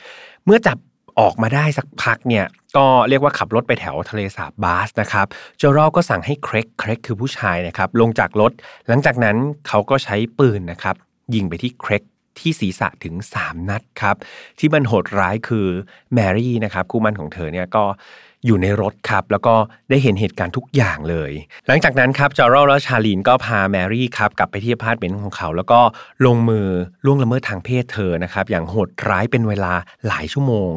[0.47, 0.79] เมื่อจับ
[1.21, 5.27] ออกมาได้สักพักเนี่ยก็เรียกว่าขับรถไปแถวทะเลสาบบาสนะครับ
[5.59, 8.53] เจอรอก็สั่งให้เครกเครกคือผู้ชายนะครับลงจากรถ
[8.89, 9.37] หลังจากนั้น
[9.69, 10.97] เขาก็ใช้ปืนนะครับ
[11.35, 12.03] ยิงไปที่เครก
[12.39, 14.17] ที่ศีรษะถึง 3 นัดครับ
[14.59, 15.67] ที่มันโหดร้ายคือ
[16.15, 17.85] แมรี่นะครับคู่หมั้นของเธอเนี่ยก็
[18.47, 19.55] อยู่ในรถครับ แล้วก็
[19.91, 21.33] ได้เห็นเหตุการณ์ทุกอย่างเลย
[21.67, 25.81] หลังจากนั้นครับเจอรัลและชาลีนก็พาแมรี่ครับกลับไปที่อพาร์ตเมนต์ของเขา แล้วก็
[26.27, 26.67] ลงมือ
[27.05, 29.73] ล่วงละเมิดทางเพศเธอนะครับ อย่างโหดร้ายเป็นเวลา
[30.07, 30.73] หลายชั่วโมง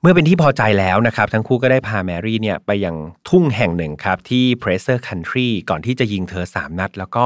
[0.00, 2.96] เมื่อเป็นที่พอใจแล้วนะครับ ทั้งคู่ก็ได้พาแมรี่เนี่ยไปยัง
[3.28, 7.24] ทุ่งแห่งหนึ่งครับ ที่เพลเซอร์เคาน์ตีก่อนที่จะยิงเธอ 3 นัด แล้วก็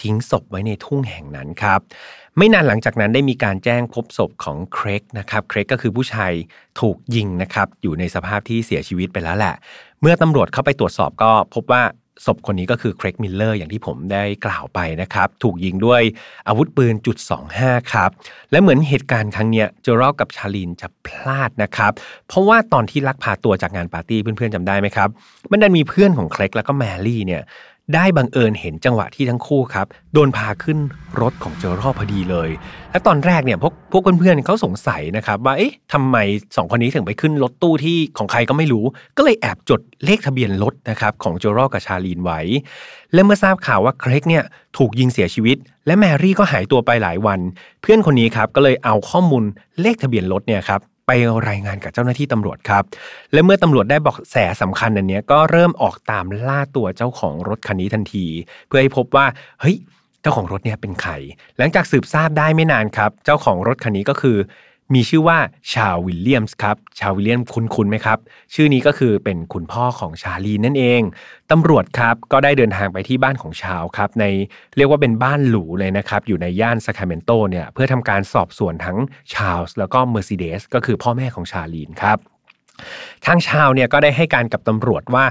[0.00, 1.80] ทิ้งศพไว้ในทุ่งแห่งนั้นครับ
[2.38, 6.32] ไม่นานหลังจากนั้นได้มีการแจ้งพบศพของเครกนะครับเครกก็คือผู้ชาย
[6.80, 9.54] ถูกยิงนะครับอยู่ในสภาพที่เสียชีวิตไปแล้วแหละ
[10.00, 11.82] เมื่อตำรวจเข้าไปตรวจสอบก็พบว่า
[12.26, 16.02] ศพคนนี้ก็คือเครกมิลเลอร์อย่างที่ผมได้กล่าวไปนะครับถูกยิงด้วย
[16.48, 17.16] อาวุธปืนจุด
[17.54, 18.10] 25ครับ
[18.50, 21.92] และเหมือนเหตุการณ์ครั้งนี้เจอรัลกับชาลีนจะพลาดนะครับ
[22.28, 25.08] เพราะว่าตอนที่ลักพาตัวจากงานปาร์ตี้เพื่อนๆจำได้ไหมครับ
[25.50, 27.42] มันดันมีเพื่อนของเครกแล้วก็แมรี่เนี่ย
[27.94, 30.78] ได้บังเอิญเห็นจังหวะที่ทั้งคู่ครับ โดนพาขึ้น
[31.20, 32.50] รถของเจอรอพอดีเลย
[32.90, 36.16] และตอนแรกเนี่ยพวกพวกเพื่อนๆเขาสงสัยนะครับว่าเอ๊ะทำไม
[36.56, 38.84] สองคนนี้ถึงไปขึ้นรถตู้ที่ของใครก็ไม่รู้
[39.16, 42.40] ก็เลยแอบจดเลขทะเบียนรถนะครับของเจอรอกับชาลีนไว้
[43.14, 44.44] และเมื่อทราบข่าวว่าเครกเนี่ย
[44.78, 47.40] ถูกยิงเสียชีวิต และแมรี่ก็หายตัวไปหลายวัน
[47.80, 49.44] เพื่อนคนนี้ครับก็เลยเอาข้อมูล
[49.80, 51.12] เลขทะเบียนรถเนี่ยครับ ไป
[51.48, 52.84] รายงานกับเจ้าหน้าที่ตำรวจครับ
[53.32, 58.26] และเมื่อตำรวจได้เบาะแสสำคัญอันนี้ก็เริ่มออกตามล่าตัวเจ้าของรถคันนี้ทันที
[58.66, 59.26] เพื่อให้พบว่า
[59.60, 59.76] เฮ้ย
[60.22, 61.12] เจ้าของรถเนี่ยเป็นใคร
[61.58, 64.36] หลังจากสืบทราบได้ไม่นานครับ เจ้าของรถคันนี้ก็คือ
[64.94, 65.38] มีชื่อว่า
[65.72, 68.18] ชาลส์วิลเลียมส์ครับ ชาลส์วิลเลียมคุ้นๆไหมครับ
[68.54, 71.02] ชื่อนี้ก็คือเป็นคุณพ่อของชาลีนั่นเอง
[71.50, 74.24] ตำรวจครับก็ได้เดินทางไปที่บ้านของชาลส์ครับ ใน
[74.76, 78.98] เรียกว่าเป็นบ้านหรูเลยนะครับ อยู่ในย่านซาคราเมนโตเนี่ยเพื่อทำการสอบสวนทั้ง
[79.32, 82.18] ชาลส์แล้วก็เมอร์ซิเดสก็คือพ่อแม่ของชาลีนครับ
[83.26, 85.24] ทางชาลส์เนี่ยก็ได้ให้การกับตำรวจว่า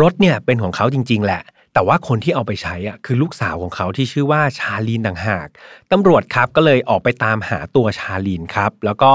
[0.00, 1.42] รถเนี่ยเป็นของเขาจริง ๆ แหละ
[1.74, 5.48] แต่ว่าคนที่เอาไปใช้อะคือลูกสาวของเขาที่ชื่อว่าชาลีนต่างหาก
[5.92, 9.10] ตำรวจครับก็เลยออกไปตามหาตัวชาลีนครับ แล้วก็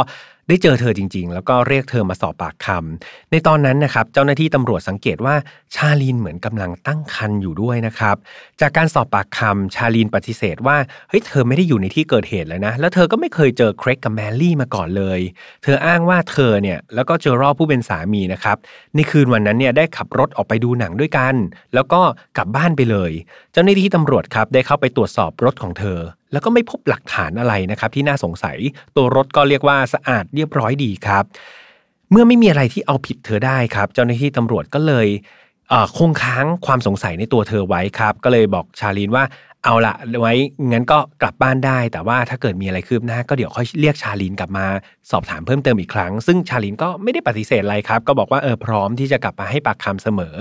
[0.48, 5.36] ได้เจอเธอจริง ๆ แล้วก็เรียกเธอมาสอบปากคำในตอนนั้นนะครับเจ้าหน้าที่ตำรวจสังเกตว่า
[5.76, 8.16] ชาลีนเหมือนกำลังตั้งครรภ์อยู่ด้วยนะครับ
[8.62, 10.78] จากการสอบปากคำชาลีนปฏิเสธว่า
[11.10, 15.20] เฮ้ยเธอไม่ได้อยู่ในที่เกิดเหตุเลยนะ แล้วเธอก็ไม่เคยเจอเครกกับแมรี่มาก่อนเลย
[15.64, 18.58] เธออ้างว่าเธอเนี่ยแล้วก็เจอรอผู้เป็นสามีนะครับ
[18.96, 21.36] ในคืนวันนั้นเนี่ยได้ขับรถออกไปดูหนังด้วยกัน
[21.74, 22.02] แล้วก็
[22.38, 23.12] กลับบ้านไปเลย
[23.52, 26.00] เจ้าหน้าที่ตำรวจครับได้เข้าไปตรวจสอบรถของเธอ
[26.34, 28.58] แล้วก็ไม่พบหลักฐานอะไรนะครับที่น่าสงสัย
[28.96, 31.24] ตัวรถก็เรียกว่าสะอาดเรียบร้อยดีครับ
[32.12, 35.08] เมื่อไม่มีอะไรที่เอาผิดเธอได้ครับ เจ้าหน้าที่ตำรวจก็เลย
[35.98, 39.24] คงค้างความสงสัยในตัวเธอไว้ครับ ก็เลยบอกชาลีนว่า
[39.64, 40.34] เอาละไว้
[40.72, 44.66] งั้นก็กลับบ้านได้ แต่ว่าถ้าเกิดมีอะไรคืบหน้า ก็เดี๋ยวค่อยเรียกชาลีนกลับมา
[45.12, 50.38] สอบถามเพิ่มเติมอีกครั้ง ซึ่งชาลีนก็ไม่ได้ปฏิเสธอะไรครับ ก็บอกว่าเออพร้อมที่จะกลับมาให้ปากคำเสมอ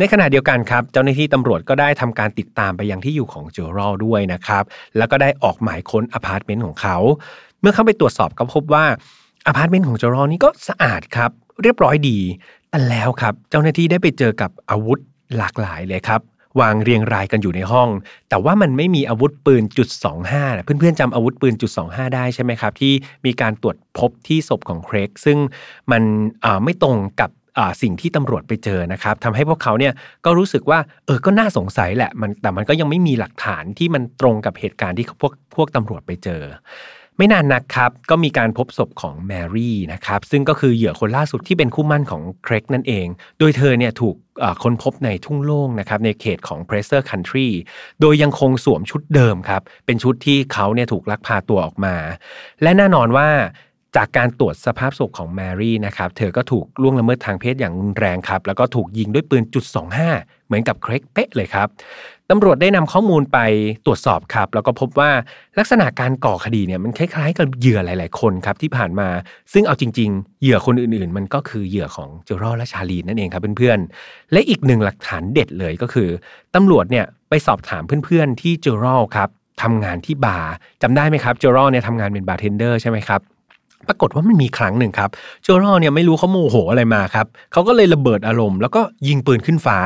[0.00, 4.64] ในขณะเดียวกันครับ เจ้าหน้าที่ตำรวจก็ได้ทำการติดตามไปยังที่อยู่ของเจอรัลด้วยนะครับ
[4.96, 6.96] แล้วก็ได้ออกหมายค้นอพาร์ตเมนต์ของเขา
[7.60, 8.84] เมื่อเข้าไปตรวจสอบก็พบว่า
[9.46, 11.30] อพาร์ตเมนต์ของเจอรัลนี้ก็สะอาดครับ
[11.62, 12.18] เรียบร้อยดี
[12.70, 14.98] แต่แล้วครับ เจ้าหน้าที่ได้ไปเจอกับอาวุธ
[15.36, 16.20] หลากหลายเลยครับ
[16.60, 17.88] วางเรียงรายกันอยู่ในห้อง
[18.28, 19.88] แต่ว่ามันไม่มีอาวุธปืนจุด
[20.30, 22.92] 25เพื่อนๆจำอาวุธปืนจุด25ได้ใช่ไหมครับ ที่
[23.26, 25.38] มีการตรวจพบที่ศพของเครกซึ่ง
[25.90, 26.02] มัน
[26.64, 27.30] ไม่ตรงกับ
[27.82, 29.92] สิ่งที่ตำรวจไปเจอนะครับทำให้พวกเขาเนี่ย
[30.24, 36.42] ก็รู้สึกว่าเออก็น่าสงสัยแหละมันแต่มันก็ยังไม่มีหลักฐานที่มันตรงกับเหตุการณ์ที่พวกพวกตำรวจไปเจอ
[37.16, 43.06] ไม่นานนักครับก็มีการพบศพของแมรี่นะครับซึ่งก็คือเหยื่อคนล่าสุดที่เป็นคู่มั่นของเครกนั่นเอง
[43.38, 44.16] โดยเธอเนี่ยถูก
[44.62, 47.48] ค้นพบในทุ่งโล่งนะครับในเขตของ p r e s s e r Country
[48.00, 51.96] โดยยังคงสวมชุดเดิมครับเป็นชุดที่เขาเนี่ยถูกลักพาตัวออกมา
[52.62, 53.28] และแน่นอนว่า
[53.96, 59.64] จากการตรวจสภาพศพของแมรี่นะครับ เธอก็ถูกล่วงละเมิดทางเพศอย่างรุนแรงครับ แล้วก็ถูกยิงด้วยปืนจุด
[60.06, 61.68] 25 เหมือนกับเครกเป๊ะเลยครับ
[62.30, 63.38] ตำรวจได้นำข้อมูลไป
[63.86, 65.10] ตรวจสอบครับ แล้วก็พบว่า
[65.58, 69.08] ลักษณะการก่อคดีเนี่ยมันคล้ายๆ กับเหยื่อหลาย ๆ คนครับที่ผ่านมา
[69.52, 76.08] ซึ่งเอาจริง ๆ เหยื่อคนอื่น ๆ มันก็คือเหยื่อของเจอรัลและชาลีนนั่นเองครับเพื่อนๆ และอีกหนึ่งหลักฐานเด็ดเลยก็คือ
[76.54, 79.28] ตำรวจเนี่ยไปสอบถามเพื่อน ๆ ที่เจอรัลครับ
[79.62, 83.20] ทำงานที่บาร์จำได้ไหมครับเจอรัลเนี่ยทำงานเป็นบาร์เทนเดอร์ใช่ไหมครับ
[83.88, 85.10] ปรากฏว่ามันมีครั้งหนึ่งครับ
[85.42, 89.78] เจอรัลเนี่ยไม่รู้เขาโมโหอะไรมาครับเขาก็เลยระเบิดอารมณ์แล้วก็ยิงปืนขึ้นฟ้า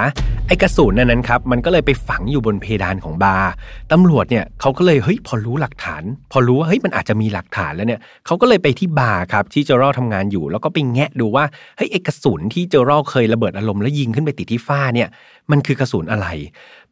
[0.48, 3.50] ไอ้กระสุนนั้นครับมันก็เลยไปฝังอยู่บนเพดานของบาร์
[3.92, 6.02] ตำรวจเนี่ยเขาก็เลยเฮ้ยพอรู้หลักฐาน
[6.32, 11.44] พอรู้ว่าเฮ้ยมันอาจจะมีหลักฐานแล้วเนี่ยเขาก็เลยไปที่บาร์ครับที่เจอรัลทำงานอยู่ แล้วก็ไปแงะดูว่า
[11.76, 15.08] เฮ้ยไอ้กระสุนที่เจอรัลเคยระเบิดอารมณ์แล้วยิงขึ้นไปติดที่ฝ้าเนี่ย
[15.50, 16.26] มันคือกระสุนอะไร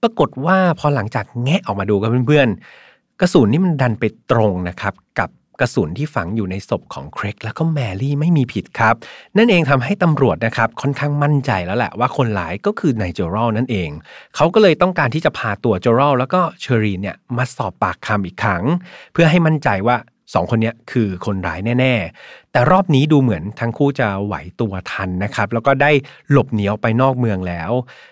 [0.02, 5.30] ปรากฏว่าพอหลังจากแงะออกมาดูกันเพื่อนๆกระสุนนี่มันดันไปตรงนะครับกับ
[5.62, 8.94] กระสุนที่ฝังอยู่ในศพของเครกแล้วก็แมรี่ไม่มีผิดครับ
[9.36, 13.90] นั่นเองทำให้ตำรวจนะครับค่อนข้างมั่นใจแล้วแหละว่าคนร้ายก็คือนายเจอรัลนั่นเอง
[14.36, 18.64] เขาก็เลยต้องการที่จะพาตัวเจอรัลแล้วก็ชาลีนเนี่ยมาสอบปากคำอีกครั้ง
[19.12, 19.96] เพื่อให้มั่นใจว่า
[20.34, 25.90] สองคนนี้คือคนร้ายแน่ ๆ แต่รอบนี้ดูเหมือนทั้งคู่จะไหวตัวทันนะครับ แล้วก็ได้
[26.30, 27.70] หลบหนีออกไปนอกเมืองแล้ว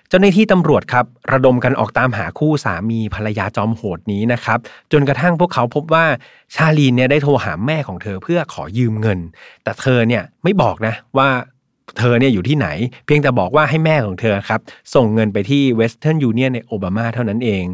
[0.08, 4.58] เจ้าหน้าที่ตำรวจครับ ระดมกันออกตามหาคู่สามีภรรยาจอมโหดนี้นะครับ
[4.92, 6.04] จนกระทั่งพวกเขาพบว่า
[6.54, 9.18] ชาลีนเนี่ยได้โทรหาแม่ของเธอเพื่อขอยืมเงิน
[9.64, 11.28] แต่เธอเนี่ยไม่บอกนะว่า
[11.98, 12.68] เธอเนี่ยอยู่ที่ไหน
[13.06, 14.60] เพียงแต่บอกว่าให้แม่ของเธอครับ
[14.94, 17.64] ส่งเงินไปที่เวสเทิร์นยูเนียนในโอมาฮาเท่านั้นเอง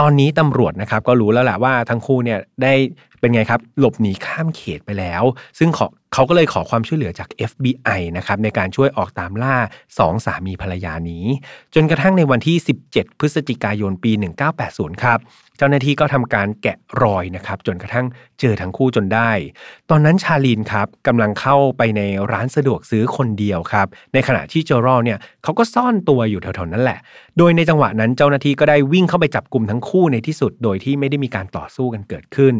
[0.00, 2.74] ตอนนี้ตำรวจนะครับก็รู้แล้วแหละว่าทั้งคู่เนี่ยได้
[3.20, 5.22] เป็นไงครับหลบหนีข้ามเขตไปแล้ว
[5.58, 5.70] ซึ่ง
[6.14, 9.56] เขาก็เลยขอความช่วยเหลือจาก FBI นะครับในการช่วยออกตามล่า
[9.98, 11.24] สองสามีภรรยานี้
[11.74, 12.56] จนกระทั่งในวันที่
[12.90, 14.12] 17 พฤศจิกายนปี
[14.58, 15.20] 1980 ครับ
[15.58, 18.06] เจ้าหน้าที่ก็ทำการแกะรอยนะครับ จนกระทั่ง
[18.40, 19.30] เจอทั้งคู่จนได้
[19.90, 22.00] ตอนนั้นชาลีนครับกำลังเข้าไปใน
[22.32, 26.98] ร้านสะดวกซื้อคนเดียวครับ ในขณะที่เจอรอเนี่ยเขาก็ซ่อนตัวอยู่แถวๆนั้นแหละ
[27.38, 32.54] โดยในจังหวะนั้นเจ้าหน้าที่ก็ได้วิ่งเข้าไปจับกลุ่มทั้งคู่ในที่สุด โดยที่ไม่ได้มีการต่อสู้กันเกิดขึ้น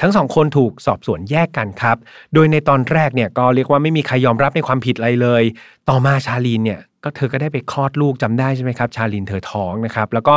[0.00, 1.96] ทั้งสองคนถูกสอบสวนแยกกันครับ
[2.34, 5.42] โดยในตอนแรกเนี่ยก็เรียกว่าไม่มีใครยอมรับในความผิดอะไรเลย
[5.88, 10.34] ต่อมาชาลีนเนี่ยก็เธอก็ได้ไปคลอดลูกจำได้ใช่ไหมครับ ชาลินเธอท้องนะครับ แล้วก็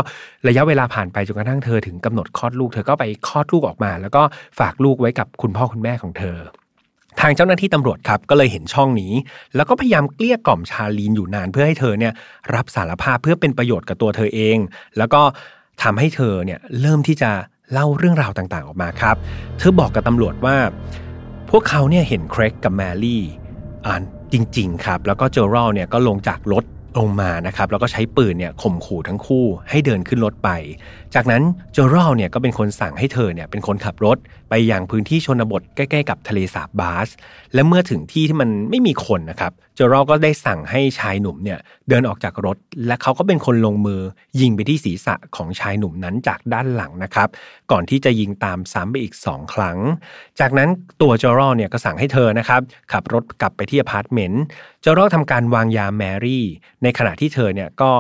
[0.48, 4.22] ระยะเวลาผ่านไปจนกระทั่งเธอถึงกำหนดคลอดลูก เธอก็ไปคลอดลูกออกมา แล้วก็
[4.60, 6.38] ฝากลูกไว้กับคุณพ่อคุณแม่ของเธอ
[7.22, 9.14] ทางเจ้าหน้าที่ตำรวจครับก็เลยเห็นช่องนี้
[9.56, 12.14] แล้วก็พยายามเกลี้ยกล่อมชาลีนอยู่นานเพื่อให้เธอเนี่ย
[12.56, 14.58] รับสารภาพเพื่อเป็นประโยชน์กับตัวเธอเอง
[14.98, 15.22] แล้วก็
[15.84, 17.32] ทำให้เธอเนี่ยเริ่มที่จะ
[17.74, 19.16] เล่าเรื่องราวต่างๆออกมาครับ
[19.58, 20.56] เธอบอกกับตำรวจว่า
[21.50, 23.24] พวกเขาเนี่ยเห็นเครกกับแมรี่
[23.88, 24.02] อ่าน
[24.34, 26.66] จริง ๆ ครับ แล้วก็เจอรัลเนี่ยก็ลงจากรถ
[27.00, 30.50] ลงมานะครับ แล้วก็ใช้ปืนเนี่ยข่มขู่ทั้งคู่ให้เดินขึ้นรถไป
[31.16, 34.18] จากนั้นเจอรัลเนี่ยก็เป็นคนสั่งให้เธอเนี่ยเป็นคนขับรถ
[34.50, 37.10] ไปยังพื้นที่ชนบทใกล้ ๆ กับทะเลสาบบาส
[37.54, 44.02] และเมื่อถึงที่ที่มันไม่มีคนนะครับเจอรัลก็ได้สั่งให้ชายหนุ่มเนี่ยเดินออกจากรถ และเขาก็เป็นคนลงมือ
[44.40, 47.30] ยิงไปที่ศีรษะของชายหนุ่มนั้นจากด้านหลังนะครับ
[47.72, 49.78] ก่อนที่จะยิงตามซ้ำไปอีก 2 ครั้ง
[50.40, 50.70] จากนั้น
[51.02, 54.44] ตัวเจอรัลเนี่ยก็สั่งให้เธอนะครับขับรถกลับไปที่อพาร์ตเมนต์
[54.82, 56.46] เจอรัลทำการวางยาแมรี่
[56.84, 57.92] ในขณะที่เธอเนี่ยก็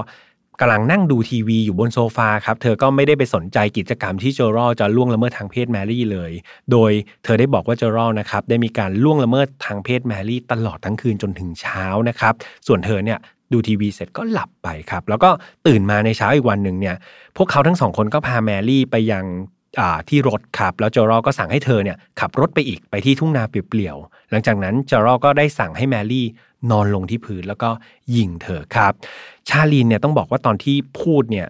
[0.63, 6.31] กำลังนั่งดูทีวีอยู่บนโซฟาครับ เธอก็ไม่ได้ไปสนใจกิจกรรมที่เจอรัลจะล่วงละเมิดทางเพศแมรี่เลย
[6.71, 6.91] โดย
[7.23, 12.33] เธอได้บอกว่าเจอรัลนะครับได้มีการล่วงละเมิดทางเพศแมรี่ตลอดทั้งคืนจนถึงเช้านะครับ
[12.67, 13.19] ส่วนเธอเนี่ย
[13.53, 15.29] ดูทีวีเสร็จก็หลับไปครับ แล้วก็
[15.67, 16.95] ตื่นมาในเช้าอีกวันหนึ่งเนี่ย
[17.37, 19.25] พวกเขาทั้งสองคนก็พาแมรี่ไปยัง
[20.09, 26.25] ที่รถครับ แล้วเจอรอก็สั่งให้เธอเนี่ยขับรถไปอีกไปที่ทุ่งนาเปลี่ยวๆหลังจากนั้นเจอรอก็ได้สั่งให้แมรี่
[26.71, 27.69] นอนลงที่พื้นแล้วก็
[28.15, 28.93] ยิงเธอครับ
[29.49, 31.47] ชาลีนเนี่ยต้องบอกว่าตอนที่พูดเนี่ย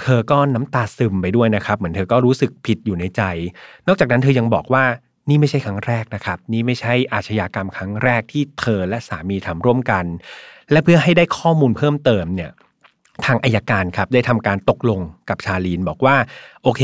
[0.00, 3.22] เธอก็น้ำตาซึมไปด้วยนะครับ เหมือนเธอก็รู้สึกผิดอยู่ในใจ
[3.86, 4.84] นอกจากนั้นเธอยังบอกว่า
[5.28, 10.04] นี่ไม่ใช่ครั้งแรกนะครับ นี่ไม่ใช่อาชญากรรมครั้งแรกที่เธอและสามีทำร่วมกัน
[10.70, 12.50] และเพื่อให้ได้ข้อมูลเพิ่มเติมเนี่ย
[13.24, 16.16] ทางอายการครับได้ทำการตกลงกับชาลีนบอกว่า
[16.62, 16.82] โอเค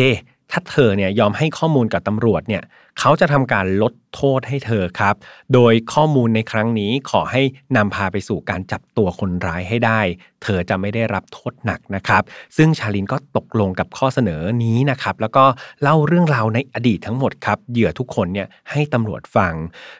[0.50, 2.62] ถ้าเธอเนี่ยยอมให้ข้อมูลกับตำรวจเนี่ย
[3.00, 5.14] เขาจะทำการลดโทษให้เธอครับ
[5.54, 7.42] โดยข้อมูลในครั้งนี้ขอให้
[7.76, 10.00] นำพาไปสู่การจับตัวคนร้ายให้ได้
[10.42, 12.22] เธอจะไม่ได้รับโทษหนักนะครับ
[12.56, 15.44] ซึ่งชาลินก็ตกลงกับข้อเสนอนี้นะครับ แล้วก็
[15.82, 19.54] เล่าเรื่องราวในอดีตทั้งหมดครับเหยื่อทุกคนเนี่ยให้ตำรวจฟัง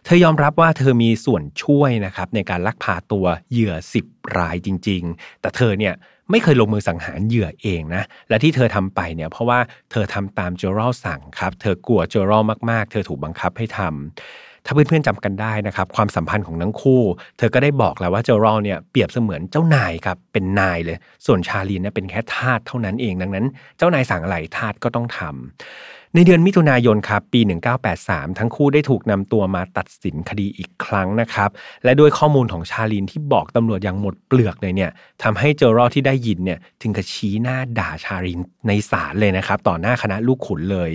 [0.04, 3.74] เธอยอมรับว่าเธอมีส่วนช่วยนะครับในการลักพาตัวเหยื่อ
[4.06, 5.94] 10 รายจริง ๆ แต่เธอเนี่ย
[6.31, 9.59] ไม่เคยลงมือสังหารเหยื่อเองนะ และที่เธอทำไปเนี่ยเพราะว่า
[9.91, 17.02] เธอทำตามเจอรัลสั่งครับ เธอกลัวเจอรัลมากๆ เธอถูกบังคับให้ทำ ถ้าเพื่อนๆจำกันได้นะครับความสัมพันธ์ของทั้งคู่
[17.38, 23.46] เธอก็ได้บอกแล้วว่าเจอรัลเนี่ยเปรียบเสมือนเจ้านายครับเป็นนายเลย ส่วนชาลีนเนี่ยเป็นแค่ทาสเท่านั้นเองดังนั้น
[23.79, 27.40] เจ้านายสั่งอะไรทาสก็ต้องทำในเดือนมิถุนายนครับปี
[27.88, 31.50] 1983 ทั้งคู่ได้ถูกนำตัวมาตัดสินคดีอีกครั้งนะครับ
[31.85, 34.90] และด้วยข้อมูลของชาลินที่บอกตำรวจอย่างหมดเปลือกเลยเนี่ย
[35.22, 40.90] ทำให้เจอรอที่ได้ยินเนี่ยถึงกับชี้หน้าด่าชาลินในศาลเลยนะครับ ต่อหน้าคณะลูกขุนเลย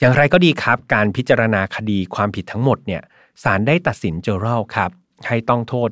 [0.00, 3.02] อย่างไรก็ดีครับ การพิจารณาคดีความผิดทั้งหมดเนี่ย
[3.42, 4.90] ศาลได้ตัดสินเจอรัลครับ
[5.26, 5.90] ให้ต้องโทษ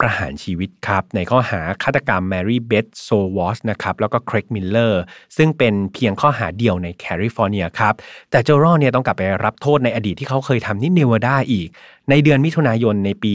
[0.00, 5.02] ประหารชีวิตครับในข้อหาฆาตกรรมแมรี่เบธโซเวอร์สนะครับแล้วก็เครกมิลเลอร์
[5.36, 7.94] ซึ่งเป็นเพียงข้อหาเดียวในแคลิฟอร์เนียครับ
[8.30, 11.68] แต่เจอรัลเนี่ยต้องกลับไปรับโทษในอดีตที่เขาเคยทำที่เนวาดาอีก
[12.10, 13.32] ในเดือนมิถุนายนในปี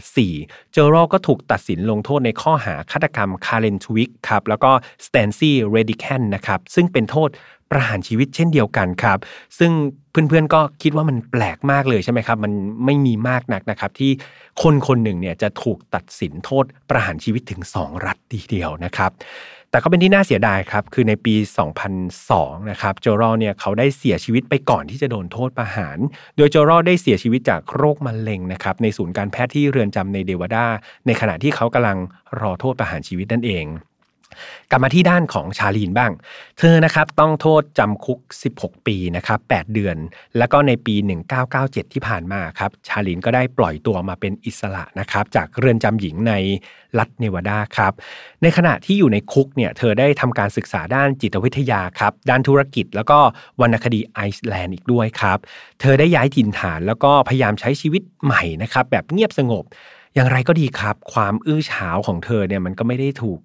[0.00, 4.70] 1984เจอรัลก็ถูกตัดสินลงโทษในข้อหาฆาตกรรมคาเรนทวิกส์ครับแล้วก็
[5.06, 7.28] สเตซี่เรดิแคนนะครับซึ่งเป็นโทษ
[7.70, 9.18] ประหารชีวิตเช่นเดียวกันครับ
[9.58, 9.72] ซึ่ง
[10.10, 12.52] เพื่อนๆก็คิดว่ามันแปลกมากเลยใช่ไหมครับ มัน
[12.84, 14.10] ไม่มีมากนักนะครับ ที่
[14.62, 19.12] คนคนหนึ่งเนี่ยจะถูกตัดสินโทษประหารชีวิตถึง 2 รัฐทีเดียวนะครับ
[19.70, 21.34] แต่ก็เป็นที่น่าเสียดายครับ คือในปี
[22.02, 25.98] 2002 นะครับโจรอเนี่ยเขาได้เสียชีวิตไปก่อนที่จะโดนโทษประหาร
[26.36, 30.66] โดยโจรอได้เสียชีวิตจากโรคมะเร็งนะครับในศูนย์การแพทย์ที่เรือนจำในเดวาดา
[31.06, 31.98] ในขณะที่เขากำลัง
[32.40, 33.64] รอโทษประหารชีวิตนั่นเอง
[34.70, 36.12] กลับมาที่ด้านของชาลีนบ้าง
[36.58, 38.18] เธอนะครับต้องโทษจำคุก
[38.54, 39.96] 16 ปีนะครับ8เดือน
[40.38, 40.94] แล้วก็ในปี
[41.44, 46.32] 1997 ที่ผ่านมาครับชาลีนก็ได้ปล่อยตัวมาเป็นอิสระนะครับจากเรือนจำหญิงใน
[46.98, 47.92] รัฐเนวาดาครับ
[48.42, 53.18] ในขณะที่อยู่ในคุกเนี่ยเธอได้ทำการศึกษาด้านจิตวิทยาครับด้านธุรกิจแล้วก็
[53.60, 55.38] วรรณคดีไอซ์แลนด์อีกด้วยครับ
[55.80, 59.64] เธอได้ย้ายถิ่นฐานแล้วก็พยายามใช้ชีวิตใหม่นะครับแบบเงียบสงบ
[60.14, 63.40] อย่างไรก็ดีครับ ความอื้อฉาวของเธอเนี่ยมันก็ไม่ได้ถูก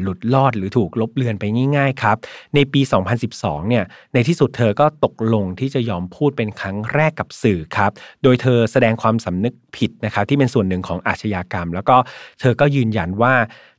[0.00, 1.44] หลุดลอดหรือถูกลบเลือนไป
[1.76, 2.16] ง่ายๆครับ
[2.54, 2.80] ในปี
[3.24, 7.90] 2012 เนี่ย ในที่สุดเธอก็ตกลงที่จะยอมพูดเป็นครั้งแรกกับสื่อครับ
[8.22, 11.96] โดยเธอแสดงความสำนึกผิดนะครับที่เป็นส่วนหนึ่งของอาชญากรรม แล้วก็
[12.40, 13.34] เธอก็ยืนยันว่า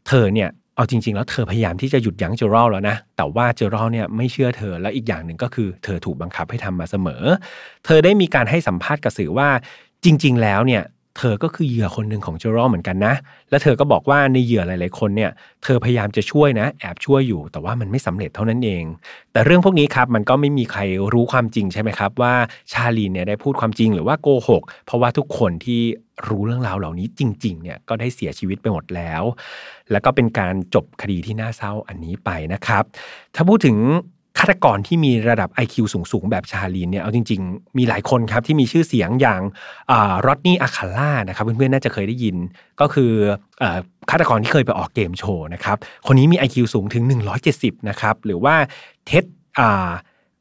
[0.08, 7.24] เธอเนี่ยเอาจริง ๆ แล้วเธอพยายามที่จะหยุดยั้งเจอรัลแล้วนะ แต่ว่าเจอรัลเนี่ยไม่เชื่อเธอ และอีกอย่างหนึ่งก็คือเธอถูกบังคับให้ทำมาเสมอ
[7.86, 9.50] เธอได้มีการให้สัมภาษณ์กับสื่อว่า
[10.06, 10.84] จริง ๆ แล้วเนี่ย
[11.20, 13.14] เธอก็คือเหยื่อคนหนึ่งของเจอรอเหมือนกันนะ
[13.50, 15.32] และเธอก็บอกว่าในเหยื่อหลาย ๆ คนเนี่ย
[15.64, 18.84] เธอพยายามจะช่วยนะ แอบช่วยอยู่ แต่ว่ามันไม่สำเร็จเท่านั้นเอง
[19.34, 20.82] แต่เรื่องพวกนี้ครับมันก็ไม่มีใคร
[21.14, 22.34] รู้ความจริงใช่ไหมครับว่า
[22.72, 25.82] ชาลีเนี่ยได้พูดความจริงหรือว่าโกหก เพราะว่าทุกคนที่
[26.28, 29.24] รู้เรื่องราวเหล่านี้จริง ๆ เนี่ยก็ได้เสียชีวิตไปหมดแล้ว
[29.92, 32.84] แล้วก็เป็นการจบคดีที่น่าเศร้าอันนี้ไปนะครับ
[33.36, 33.78] ถ้าพูดถึง
[34.40, 39.42] ฆาตกรที่มีระดับ IQ สูงๆ แบบชาลีนเนี่ยเอาจริง ๆ มีหลายคนครับที่มีชื่อเสียงอย่าง
[40.26, 42.36] รอดนี่อัลคาล่านะครับเพื่อนๆ น่าจะเคยได้ยิน
[42.82, 43.12] ก็คือ
[44.10, 47.04] ฆาตกรที่เคยไปออกเกมโชว์นะครับคนนี้มี IQ สูงถึง
[47.46, 48.56] 170 นะครับหรือว่า
[49.06, 49.24] เท็ด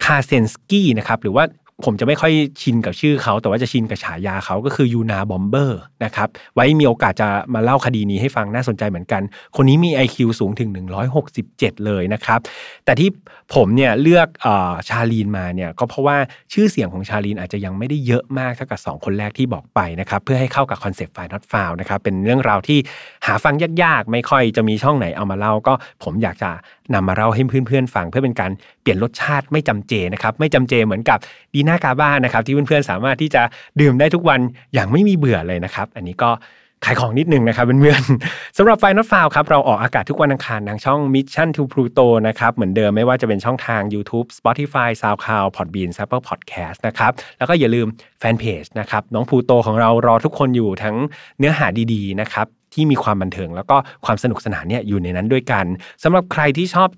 [0.05, 1.45] คาซินสกี้นะครับหรือว่า
[1.85, 2.33] ผมจะไม่ค่อย
[2.63, 9.23] ชินกับชื่อเขา แต่ว่าจะชินกับฉายาเขาก็คือยูนาบอมเบอร์นะครับไว้มีโอกาสจะมาเล่าคดีนี้ให้ฟังน่าสนใจเหมือนกัน
[9.57, 10.71] คนนี้มี IQ สูงถึง
[11.29, 12.41] 167 เลยนะครับ
[12.85, 13.09] แต่ที่
[13.55, 14.49] ผมเนี่ยเลือกเอา
[14.89, 16.17] ชาลีนมาเนี่ยก็เพราะว่า
[16.53, 22.79] ชื่อเสียงของชาลีนอาจจะยังไม่ได้เยอะมากเท่ากับ 2 คนแรกที่บอกไปนะครับเพื่อให้เข้ากับคอนเซปต์ File Not Found นะครับเป็นเรื่องราวที่
[23.27, 26.51] หาฟังยากๆ ไม่ค่อยจะมีช่องไหนเอามาเล่าก็ผมอยากจะ
[26.95, 31.19] นำมาเล่าให้เพื่อนๆฟัง เพื่อเป็นการเปลี่ยนรสชาติไม่จำเจนะครับไม่จำเจเหมือนกับ
[31.55, 33.43] ดีน่ากาบ้านะครับที่เพื่อนๆสามารถที่จะ
[33.81, 34.41] ดื่มได้ทุกวัน
[34.75, 36.31] อย่างไม่มีเบื่อเลยนะครับ อันนี้ก็
[36.85, 47.87] ขายของนิดนึงนะครับเพื่อนๆสำหรับไฟนอตฟาวครับเราออกอากาศทุกวันอังคารทางช่อง Mission to Pluto นะครับเหมือนเดิมไม่ว่าจะเป็นช่องทาง YouTube Spotify SoundCloud Podbean Apple Podcast นะครับแล้วก็อย่าลืม
[48.21, 50.97] แฟนเพจนะครับน้องพูโตของเรารอทุกคนอยู่ทั้ง
[51.39, 55.65] เนื้อหาดีๆนะครับที่มีความบันเทิงแล้วก็ความสนุกสนานเนี่ยอยู่ในนั้นด้วยกัน
[56.03, 56.89] สำหรับใครที่ชอบ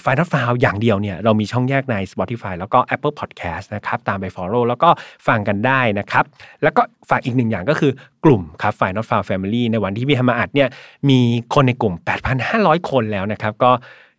[0.00, 4.90] ไฟล์นัดฟาวอย่างเดียวเนี่ยเรามีช่องแยกใน Spotify แล้วก็ Apple Podcast นะครับตามไป Follow แล้วก็
[5.26, 6.24] ฟังกันได้นะครับ
[6.62, 7.92] แล้วก็ฝากอีกหนึ่งอย่างก็คือ
[8.24, 10.68] กลุ่มครับไฟล์นัดฟาวแฟมิลี่ในวันที่พี่ธรรมาอัดเนี่ย
[11.08, 11.20] มี
[11.54, 11.94] คนในกลุ่ม
[12.42, 13.70] 8,500 คนแล้วนะครับก็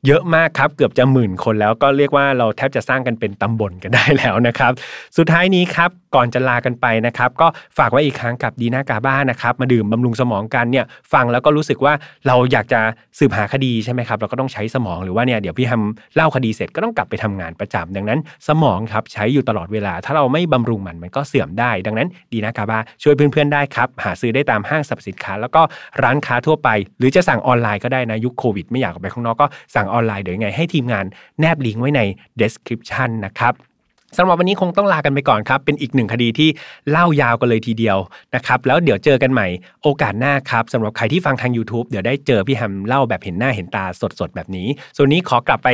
[0.08, 4.72] เยอะมากครับเกือบจะหมื่นคนแล้วก็เรียกว่าเราแทบจะสร้างกันเป็นตำบลกันได้แล้วนะครับ
[5.18, 11.94] สุดท้ายนี้ครับก่อนจะลากันไปนะครับ ก็ฝากไว้อีกครั้งกับดีน่ากาบ้านะครับ มาดื่มบำรุงสมองกันเนี่ยฟังแล้วก็รู้สึกว่า
[12.28, 12.80] เราอยากจะ
[13.20, 25.62] สืบหาคดีใช่ไหมครับเราก็ต้องใช้สมองหรือว่าเนี่ยเดี๋ยวพี่ทำเล่าคดีเสร็จก็ต้องกลับไปทำงานประจำดังนั้น สมองครับใช้อยู่ตลอดเวลา ถ้าเราไม่บำรุงมันมันก็เสื่อมได้ ดังนั้นดีน่ากาบ้าช่วยเพื่อนๆได้ครับหาซื้อได้ตามห้างสรรพสินค้า แล้วก็
[26.04, 31.06] ร้านค้าทั่วไป หรือจะสั่งออนไลน์ก็ได้นะยุคโควิด ไม่อยากออกไปข้างนอกก็สั่งออนไลน์เดี๋ยวยังไงให้ทีมงาน
[31.40, 32.02] แนบลิงก์ไว้ใน
[32.42, 33.56] description นะครับ
[34.18, 36.50] สำหรับวันนี้คงต้องลากันไปก่อนครับ เป็นอีกหนึ่งคดีที่
[36.90, 37.98] เล่ายาวกันเลยทีเดียว
[38.36, 39.48] นะครับ แล้วเดี๋ยวเจอกันใหม่
[39.84, 43.86] โอกาสหน้าครับสำหรับใครที่ฟังทาง YouTube เดี๋ยวได้เจอพี่แฮมเล่าแบบเห็นหน้าเห็นตา
[44.20, 45.70] สดๆ แบบนี้ ส่วนนี้ขอกลับไป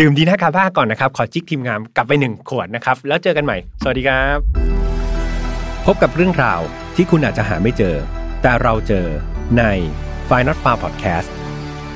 [0.00, 4.38] ดื่มดีน่าคาบ้าก่อนนะครับ ขอจิกทีมงานกลับไปหนึ่งขวดนะครับ แล้วเจอกันใหม่ สวัสดีครับ
[5.86, 6.60] พบกับเรื่องราว
[6.96, 7.96] ที่คุณอาจจะหาไม่เจอ
[8.42, 9.06] แต่เราเจอ
[9.58, 9.62] ใน
[10.28, 11.28] f i n a l f a r Podcast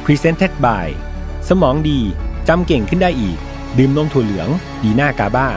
[0.04, 0.86] Presented by
[1.48, 2.00] สมองดี
[2.48, 3.38] จำเก่งขึ้นได้อีก
[3.78, 4.48] ดื่มนมถั่วเหลือง
[4.82, 5.48] ดีหน้ากาบ้า